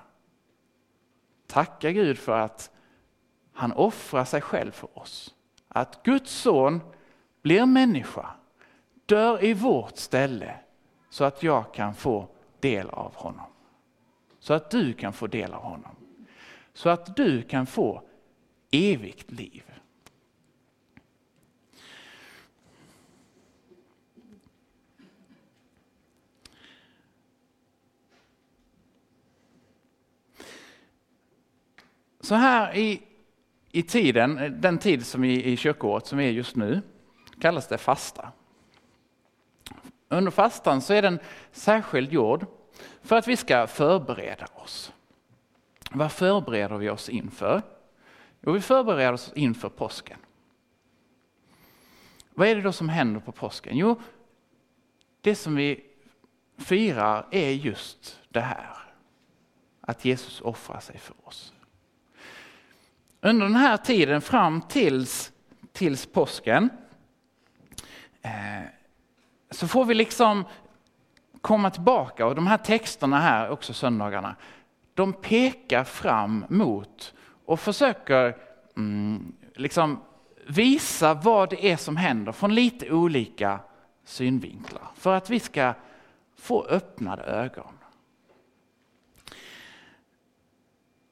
Tacka 1.47 1.91
Gud 1.91 2.17
för 2.17 2.39
att 2.39 2.71
han 3.54 3.71
offrar 3.71 4.26
sig 4.26 4.41
själv 4.41 4.71
för 4.71 5.00
oss. 5.00 5.36
Att 5.67 6.04
Guds 6.04 6.32
son 6.32 6.82
blir 7.41 7.65
människa, 7.65 8.30
dör 9.06 9.43
i 9.43 9.54
vårt 9.54 9.97
ställe 9.97 10.60
så 11.10 11.23
att 11.23 11.43
jag 11.43 11.73
kan 11.73 11.95
få 11.95 12.28
del 12.60 12.89
av 12.89 13.15
honom. 13.15 13.45
Så 14.39 14.54
att 14.54 14.69
du 14.69 14.93
kan 14.93 15.13
få 15.13 15.28
del 15.28 15.54
av 15.54 15.63
honom. 15.63 15.95
Så 16.73 16.89
att 16.89 17.15
du 17.15 17.41
kan 17.41 17.65
få 17.65 18.02
evigt 18.71 19.32
liv. 19.32 19.63
Så 32.28 32.36
här 32.36 32.76
i, 32.76 33.02
i 33.72 33.84
tiden, 33.84 34.38
eh, 34.38 34.52
den 34.52 34.78
tid 34.78 35.06
som 35.06 35.24
i, 35.24 35.44
i 35.44 35.58
kyrkoåret 35.58 36.06
som 36.06 36.20
är 36.20 36.30
just 36.30 36.56
nu, 36.56 36.82
kallas 37.42 37.68
det 37.68 37.78
fasta. 37.78 38.32
Under 40.10 40.32
fastan 40.32 40.82
så 40.82 40.94
är 40.94 41.02
den 41.02 41.20
särskild 41.52 42.13
gjord 42.13 42.46
för 43.02 43.16
att 43.16 43.28
vi 43.28 43.38
ska 43.38 43.68
förbereda 43.68 44.46
oss. 44.56 44.94
Vad 45.92 46.12
förbereder 46.12 46.78
vi 46.78 46.90
oss 46.90 47.10
inför? 47.10 47.62
Jo, 48.42 48.52
vi 48.52 48.62
förbereder 48.62 49.13
oss 49.13 49.32
inför 49.36 49.70
påsken. 49.70 50.20
Vad 52.30 52.48
är 52.48 52.56
det 52.56 52.62
då 52.62 52.72
som 52.72 52.90
händer 52.90 53.20
på 53.20 53.32
påsken? 53.32 53.78
Jo, 53.78 54.02
det 55.22 55.36
som 55.36 55.56
vi 55.56 55.86
firar 56.58 57.28
är 57.32 57.52
just 57.52 58.20
det 58.30 58.42
här. 58.42 58.78
Att 59.82 60.06
Jesus 60.06 60.42
offrar 60.42 60.80
sig 60.80 60.98
för 60.98 61.16
oss. 61.24 61.54
Under 63.21 63.45
den 63.45 63.56
här 63.56 63.77
tiden 63.77 64.21
fram 64.21 64.62
tills, 64.62 65.32
tills 65.71 66.06
påsken 66.06 66.69
eh, 68.21 68.69
så 69.51 69.67
får 69.67 69.86
vi 69.86 69.93
liksom 69.93 70.43
komma 71.41 71.69
tillbaka 71.69 72.25
och 72.25 72.36
de 72.36 72.47
här 72.47 72.58
texterna 72.58 73.19
här, 73.19 73.49
också 73.49 73.73
söndagarna, 73.73 74.36
de 74.93 75.13
pekar 75.13 75.84
fram 75.84 76.45
mot 76.49 77.13
och 77.45 77.60
försöker 77.60 78.38
mm, 78.77 79.34
liksom 79.56 79.99
visa 80.47 81.13
vad 81.13 81.49
det 81.49 81.71
är 81.71 81.77
som 81.77 81.97
händer 81.97 82.32
från 82.32 82.56
lite 82.56 82.91
olika 82.91 83.60
synvinklar 84.03 84.88
för 84.95 85.15
att 85.15 85.30
vi 85.30 85.39
ska 85.39 85.73
få 86.38 86.65
öppnade 86.65 87.23
ögon. 87.23 87.73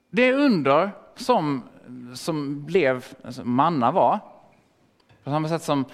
Det 0.10 0.34
under 0.34 0.92
som, 1.16 1.64
som 2.14 2.66
blev 2.66 3.06
alltså 3.24 3.46
manna 3.46 3.92
var, 3.92 4.20
på 5.24 5.30
samma 5.30 5.50
sätt 5.50 5.64
som 5.64 5.86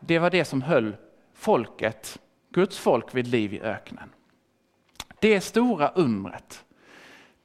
det 0.00 0.18
var 0.18 0.30
det 0.30 0.44
som 0.44 0.62
höll 0.62 0.96
folket, 1.34 2.18
Guds 2.50 2.78
folk 2.78 3.14
vid 3.14 3.26
liv 3.26 3.54
i 3.54 3.60
öknen. 3.60 4.10
Det 5.20 5.40
stora 5.40 5.88
undret, 5.88 6.64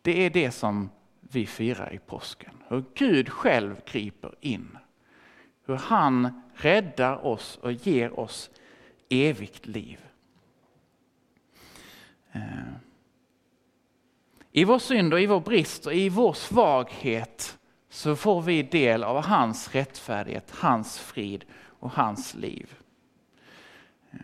det 0.01 0.25
är 0.25 0.29
det 0.29 0.51
som 0.51 0.89
vi 1.19 1.45
firar 1.45 1.93
i 1.93 1.99
påsken. 1.99 2.63
Hur 2.67 2.83
Gud 2.93 3.29
själv 3.29 3.81
griper 3.85 4.35
in. 4.39 4.77
Hur 5.65 5.75
han 5.75 6.41
räddar 6.53 7.25
oss 7.25 7.57
och 7.61 7.71
ger 7.71 8.19
oss 8.19 8.49
evigt 9.09 9.65
liv. 9.65 9.99
Eh. 12.31 12.41
I 14.51 14.63
vår 14.63 14.79
synd 14.79 15.13
och 15.13 15.21
i 15.21 15.25
vår 15.25 15.39
brist 15.39 15.85
och 15.85 15.93
i 15.93 16.09
vår 16.09 16.33
svaghet 16.33 17.57
så 17.93 18.15
får 18.15 18.41
vi 18.41 18.63
del 18.63 19.03
av 19.03 19.23
hans 19.23 19.75
rättfärdighet, 19.75 20.51
hans 20.51 20.99
frid 20.99 21.45
och 21.79 21.91
hans 21.91 22.33
liv. 22.33 22.75
Eh, 24.11 24.19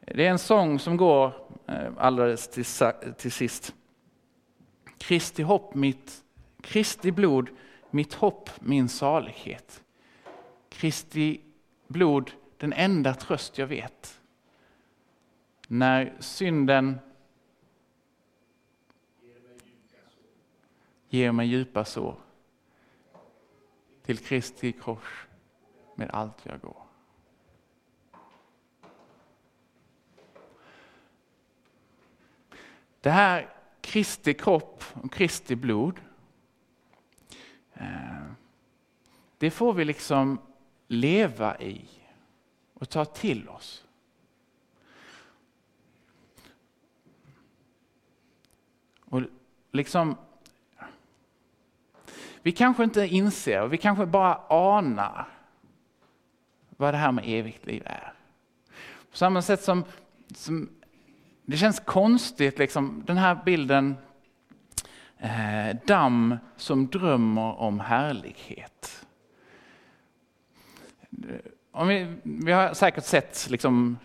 det 0.00 0.26
är 0.26 0.30
en 0.30 0.38
sång 0.38 0.78
som 0.78 0.96
går 0.96 1.32
eh, 1.66 1.90
alldeles 1.96 2.48
till 3.18 3.32
sist. 3.32 3.74
Kristi 4.98 5.42
hopp, 5.42 5.74
mitt, 5.74 6.24
Kristi 6.60 7.12
blod, 7.12 7.48
mitt 7.90 8.14
hopp, 8.14 8.50
min 8.60 8.88
salighet. 8.88 9.82
Kristi 10.68 11.40
blod, 11.86 12.30
den 12.56 12.72
enda 12.72 13.14
tröst 13.14 13.58
jag 13.58 13.66
vet. 13.66 14.20
När 15.66 16.16
synden 16.20 16.98
ger 21.08 21.32
mig 21.32 21.46
djupa 21.46 21.84
sår. 21.84 22.14
Till 24.02 24.18
Kristi 24.18 24.72
kors 24.72 25.26
med 25.94 26.10
allt 26.10 26.46
jag 26.46 26.60
går. 26.60 26.82
Det 33.00 33.10
här 33.10 33.54
Kristi 33.80 34.34
kropp 34.34 34.84
och 34.92 35.12
Kristi 35.12 35.56
blod. 35.56 36.00
Eh, 37.74 38.32
det 39.38 39.50
får 39.50 39.72
vi 39.72 39.84
liksom 39.84 40.40
leva 40.86 41.58
i 41.60 41.88
och 42.74 42.88
ta 42.88 43.04
till 43.04 43.48
oss. 43.48 43.84
Och 49.00 49.22
liksom, 49.70 50.16
vi 52.42 52.52
kanske 52.52 52.84
inte 52.84 53.06
inser, 53.06 53.66
vi 53.66 53.78
kanske 53.78 54.06
bara 54.06 54.34
anar 54.48 55.28
vad 56.76 56.94
det 56.94 56.98
här 56.98 57.12
med 57.12 57.24
evigt 57.26 57.66
liv 57.66 57.82
är. 57.86 58.12
På 59.10 59.16
samma 59.16 59.42
sätt 59.42 59.62
som, 59.62 59.84
som 60.34 60.68
det 61.42 61.56
känns 61.56 61.80
konstigt, 61.80 62.58
liksom, 62.58 63.02
den 63.06 63.16
här 63.16 63.38
bilden 63.44 63.96
eh, 65.18 65.76
damm 65.86 66.36
som 66.56 66.86
drömmer 66.86 67.60
om 67.60 67.80
härlighet. 67.80 69.06
Om 71.70 71.88
vi, 71.88 72.14
vi 72.22 72.52
har 72.52 72.74
säkert 72.74 73.04
sett, 73.04 73.46
liksom, 73.50 73.98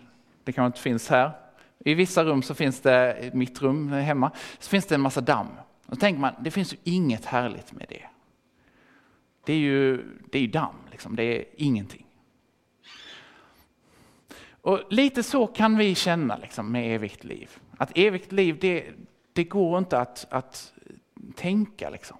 det 0.44 0.52
kanske 0.52 0.66
inte 0.66 0.80
finns 0.80 1.08
här, 1.08 1.30
i 1.78 1.94
vissa 1.94 2.24
rum 2.24 2.42
så 2.42 2.54
finns 2.54 2.80
det, 2.80 3.18
i 3.22 3.36
mitt 3.36 3.62
rum 3.62 3.88
hemma, 3.88 4.30
så 4.58 4.70
finns 4.70 4.86
det 4.86 4.94
en 4.94 5.00
massa 5.00 5.20
damm. 5.20 5.48
Då 5.86 5.96
tänker 5.96 6.20
man, 6.20 6.34
det 6.40 6.50
finns 6.50 6.72
ju 6.72 6.76
inget 6.84 7.24
härligt 7.24 7.72
med 7.72 7.86
det. 7.88 8.06
Det 9.46 9.52
är 9.52 9.58
ju, 9.58 10.04
det 10.30 10.38
är 10.38 10.48
damm, 10.48 10.76
liksom. 10.90 11.16
det 11.16 11.22
är 11.22 11.44
ingenting. 11.56 12.06
Och 14.64 14.80
lite 14.90 15.22
så 15.22 15.46
kan 15.46 15.76
vi 15.76 15.94
känna 15.94 16.36
liksom, 16.36 16.72
med 16.72 16.94
evigt 16.94 17.24
liv. 17.24 17.50
Att 17.76 17.98
evigt 17.98 18.32
liv, 18.32 18.58
det, 18.60 18.92
det 19.32 19.44
går 19.44 19.78
inte 19.78 19.98
att, 19.98 20.26
att 20.30 20.72
tänka. 21.34 21.90
Liksom. 21.90 22.16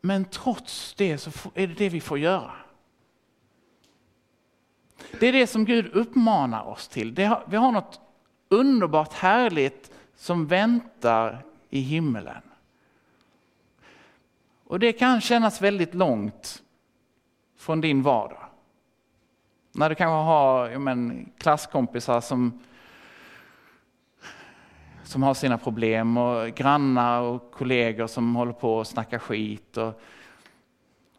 Men 0.00 0.24
trots 0.24 0.94
det 0.94 1.18
så 1.18 1.30
är 1.54 1.66
det 1.66 1.74
det 1.74 1.88
vi 1.88 2.00
får 2.00 2.18
göra. 2.18 2.52
Det 5.20 5.26
är 5.26 5.32
det 5.32 5.46
som 5.46 5.64
Gud 5.64 5.86
uppmanar 5.86 6.64
oss 6.64 6.88
till. 6.88 7.18
Har, 7.18 7.44
vi 7.48 7.56
har 7.56 7.72
något 7.72 8.00
underbart 8.48 9.12
härligt 9.12 9.90
som 10.16 10.46
väntar 10.46 11.44
i 11.70 11.80
himmelen. 11.80 12.42
Och 14.74 14.80
det 14.80 14.92
kan 14.92 15.20
kännas 15.20 15.62
väldigt 15.62 15.94
långt 15.94 16.62
från 17.56 17.80
din 17.80 18.02
vardag. 18.02 18.44
När 19.72 19.88
du 19.88 19.94
kanske 19.94 20.14
har 20.14 20.78
men, 20.78 21.30
klasskompisar 21.38 22.20
som, 22.20 22.62
som 25.04 25.22
har 25.22 25.34
sina 25.34 25.58
problem 25.58 26.16
och 26.16 26.48
grannar 26.48 27.20
och 27.20 27.50
kollegor 27.50 28.06
som 28.06 28.36
håller 28.36 28.52
på 28.52 28.76
och 28.76 28.86
snackar 28.86 29.18
skit. 29.18 29.76
Och, 29.76 30.00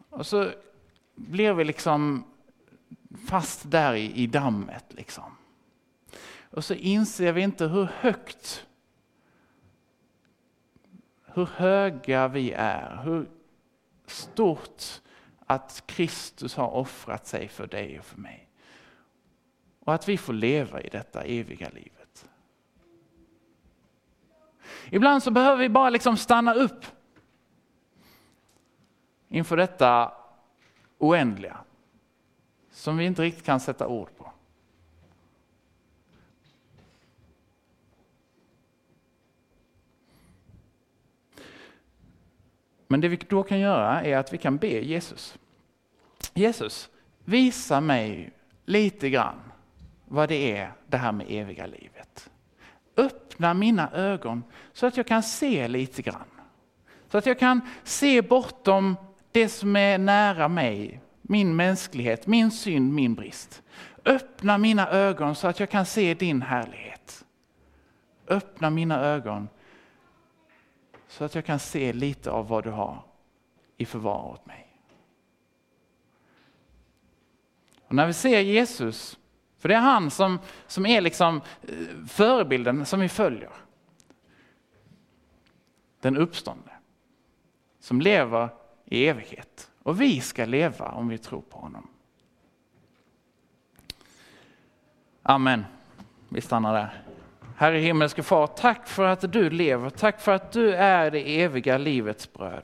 och 0.09 0.25
så 0.25 0.51
blir 1.15 1.53
vi 1.53 1.63
liksom 1.63 2.23
fast 3.27 3.71
där 3.71 3.93
i, 3.93 4.13
i 4.15 4.27
dammet. 4.27 4.85
Liksom. 4.89 5.37
Och 6.49 6.65
så 6.65 6.73
inser 6.73 7.33
vi 7.33 7.41
inte 7.41 7.67
hur 7.67 7.87
högt, 7.99 8.65
hur 11.25 11.45
höga 11.45 12.27
vi 12.27 12.51
är, 12.51 13.01
hur 13.03 13.34
stort 14.09 15.01
att 15.45 15.83
Kristus 15.85 16.55
har 16.55 16.67
offrat 16.67 17.27
sig 17.27 17.47
för 17.47 17.67
dig 17.67 17.99
och 17.99 18.05
för 18.05 18.17
mig. 18.17 18.49
Och 19.79 19.93
att 19.93 20.09
vi 20.09 20.17
får 20.17 20.33
leva 20.33 20.81
i 20.81 20.89
detta 20.89 21.23
eviga 21.23 21.69
livet. 21.69 22.29
Ibland 24.89 25.23
så 25.23 25.31
behöver 25.31 25.61
vi 25.61 25.69
bara 25.69 25.89
liksom 25.89 26.17
stanna 26.17 26.53
upp 26.53 26.85
inför 29.27 29.57
detta 29.57 30.13
oändliga 30.97 31.57
som 32.71 32.97
vi 32.97 33.05
inte 33.05 33.21
riktigt 33.21 33.45
kan 33.45 33.59
sätta 33.59 33.87
ord 33.87 34.09
på. 34.17 34.31
Men 42.87 43.01
det 43.01 43.07
vi 43.07 43.19
då 43.27 43.43
kan 43.43 43.59
göra 43.59 44.03
är 44.03 44.17
att 44.17 44.33
vi 44.33 44.37
kan 44.37 44.57
be 44.57 44.67
Jesus. 44.67 45.37
Jesus, 46.33 46.89
visa 47.25 47.81
mig 47.81 48.31
lite 48.65 49.09
grann 49.09 49.41
vad 50.05 50.29
det 50.29 50.51
är 50.51 50.73
det 50.87 50.97
här 50.97 51.11
med 51.11 51.25
eviga 51.29 51.65
livet. 51.65 52.29
Öppna 52.97 53.53
mina 53.53 53.91
ögon 53.91 54.43
så 54.73 54.85
att 54.85 54.97
jag 54.97 55.07
kan 55.07 55.23
se 55.23 55.67
lite 55.67 56.01
grann. 56.01 56.25
Så 57.11 57.17
att 57.17 57.25
jag 57.25 57.39
kan 57.39 57.61
se 57.83 58.21
bortom 58.21 58.95
det 59.31 59.49
som 59.49 59.75
är 59.75 59.97
nära 59.97 60.47
mig, 60.47 61.01
min 61.21 61.55
mänsklighet, 61.55 62.27
min 62.27 62.51
synd, 62.51 62.93
min 62.93 63.15
brist. 63.15 63.61
Öppna 64.05 64.57
mina 64.57 64.89
ögon 64.89 65.35
så 65.35 65.47
att 65.47 65.59
jag 65.59 65.69
kan 65.69 65.85
se 65.85 66.13
din 66.13 66.41
härlighet. 66.41 67.25
Öppna 68.27 68.69
mina 68.69 69.01
ögon 69.01 69.47
så 71.15 71.23
att 71.23 71.35
jag 71.35 71.45
kan 71.45 71.59
se 71.59 71.93
lite 71.93 72.31
av 72.31 72.47
vad 72.47 72.63
du 72.63 72.69
har 72.69 73.03
i 73.77 73.85
förvar 73.85 74.31
åt 74.31 74.45
mig. 74.45 74.67
Och 77.87 77.95
när 77.95 78.07
vi 78.07 78.13
ser 78.13 78.39
Jesus, 78.39 79.19
för 79.57 79.69
det 79.69 79.75
är 79.75 79.79
han 79.79 80.11
som, 80.11 80.39
som 80.67 80.85
är 80.85 81.01
liksom 81.01 81.41
eh, 81.61 82.05
förebilden 82.07 82.85
som 82.85 82.99
vi 82.99 83.09
följer. 83.09 83.51
Den 85.99 86.17
uppståndne, 86.17 86.71
som 87.79 88.01
lever 88.01 88.49
i 88.85 89.07
evighet. 89.07 89.71
Och 89.83 90.01
vi 90.01 90.21
ska 90.21 90.45
leva 90.45 90.91
om 90.91 91.07
vi 91.07 91.17
tror 91.17 91.41
på 91.41 91.57
honom. 91.57 91.87
Amen. 95.21 95.65
Vi 96.29 96.41
stannar 96.41 96.73
där. 96.73 97.04
Herre 97.57 97.77
himmelske 97.77 98.23
far, 98.23 98.47
tack 98.47 98.87
för 98.87 99.03
att 99.03 99.33
du 99.33 99.49
lever, 99.49 99.89
tack 99.89 100.21
för 100.21 100.31
att 100.31 100.51
du 100.51 100.73
är 100.73 101.11
det 101.11 101.41
eviga 101.41 101.77
livets 101.77 102.33
bröd. 102.33 102.63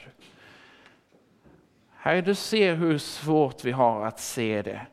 Herre, 1.95 2.21
du 2.21 2.35
ser 2.35 2.75
hur 2.75 2.97
svårt 2.97 3.65
vi 3.65 3.71
har 3.71 4.05
att 4.05 4.19
se 4.19 4.61
det. 4.61 4.87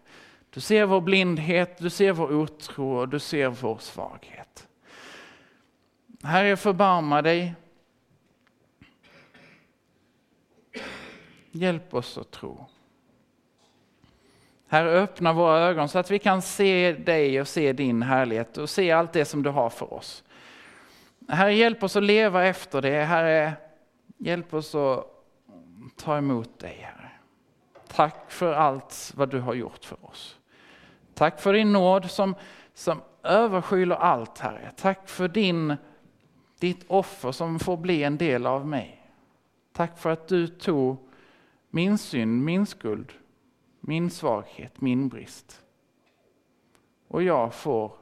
Du 0.51 0.61
ser 0.61 0.87
vår 0.87 1.01
blindhet, 1.01 1.79
du 1.79 1.91
ser 1.91 2.13
vår 2.13 2.33
otro 2.33 2.99
och 2.99 3.09
du 3.09 3.19
ser 3.19 3.49
vår 3.49 3.79
svaghet. 3.79 4.69
Herre, 6.23 6.57
förbarma 6.57 7.23
dig. 7.23 7.55
Hjälp 11.51 11.95
oss 11.95 12.19
att 12.19 12.31
tro. 12.31 12.67
Herre, 14.71 14.91
öppna 14.91 15.33
våra 15.33 15.59
ögon 15.59 15.89
så 15.89 15.99
att 15.99 16.11
vi 16.11 16.19
kan 16.19 16.43
se 16.43 16.93
dig 16.93 17.41
och 17.41 17.49
se 17.49 17.73
din 17.73 18.03
härlighet 18.03 18.59
och 18.59 18.71
se 18.71 18.91
allt 18.91 19.13
det 19.13 19.25
som 19.25 19.43
du 19.43 19.51
har 19.51 19.71
för 19.71 19.95
oss. 19.95 20.25
Herre, 21.29 21.55
hjälp 21.55 21.83
oss 21.83 21.97
att 21.97 22.03
leva 22.03 22.45
efter 22.45 22.83
det. 22.83 23.05
Herre, 23.05 23.53
hjälp 24.19 24.55
oss 24.55 24.75
att 24.75 25.07
ta 25.97 26.19
emot 26.19 26.59
dig, 26.59 26.79
Herre. 26.81 27.11
Tack 27.89 28.31
för 28.31 28.53
allt 28.53 29.13
vad 29.17 29.29
du 29.31 29.41
har 29.41 29.55
gjort 29.55 29.85
för 29.85 30.07
oss. 30.07 30.39
Tack 31.15 31.41
för 31.41 31.53
din 31.53 31.73
nåd 31.73 32.11
som, 32.11 32.35
som 32.75 33.01
överskyler 33.23 33.97
allt, 33.97 34.39
Herre. 34.39 34.71
Tack 34.77 35.09
för 35.09 35.29
din, 35.29 35.77
ditt 36.61 36.85
offer 36.89 37.33
som 37.33 37.59
får 37.59 37.77
bli 37.77 38.03
en 38.03 38.19
del 38.19 38.47
av 38.47 38.67
mig. 38.67 39.03
Tack 39.73 39.99
för 39.99 40.11
att 40.11 40.29
du 40.29 40.47
tog 40.47 40.97
min 41.71 41.99
synd, 41.99 42.45
min 42.45 42.67
skuld, 42.67 43.13
min 43.89 44.11
svaghet, 44.11 44.81
min 44.81 45.09
brist. 45.09 45.65
Och 47.07 47.23
jag 47.23 47.55
får 47.55 47.93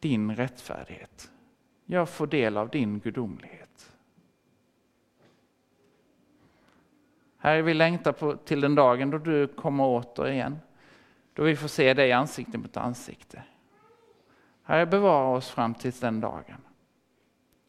din 0.00 0.36
rättfärdighet. 0.36 1.30
Jag 1.84 2.08
får 2.08 2.26
del 2.26 2.56
av 2.56 2.68
din 2.68 2.98
gudomlighet. 2.98 3.92
Herre, 7.38 7.62
vi 7.62 7.74
längtar 7.74 8.12
på, 8.12 8.36
till 8.36 8.60
den 8.60 8.74
dagen 8.74 9.10
då 9.10 9.18
du 9.18 9.46
kommer 9.46 9.84
åter 9.84 10.28
igen. 10.28 10.58
Då 11.32 11.42
vi 11.42 11.56
får 11.56 11.68
se 11.68 11.94
dig 11.94 12.12
ansikte 12.12 12.58
mot 12.58 12.76
ansikte. 12.76 13.42
Herre, 14.62 14.86
bevara 14.86 15.36
oss 15.36 15.50
fram 15.50 15.74
till 15.74 15.92
den 15.92 16.20
dagen. 16.20 16.60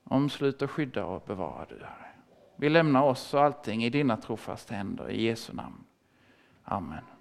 Omslut 0.04 0.62
och 0.62 0.72
skydda 0.72 1.06
och 1.06 1.24
bevara 1.28 1.66
du, 1.70 1.76
Herre. 1.76 2.12
Vi 2.56 2.70
lämnar 2.70 3.04
oss 3.04 3.34
och 3.34 3.44
allting 3.44 3.84
i 3.84 3.90
dina 3.90 4.18
trofasta 4.18 4.76
händer, 4.76 5.10
i 5.10 5.26
Jesu 5.26 5.54
namn. 5.54 5.84
Amen. 6.70 7.19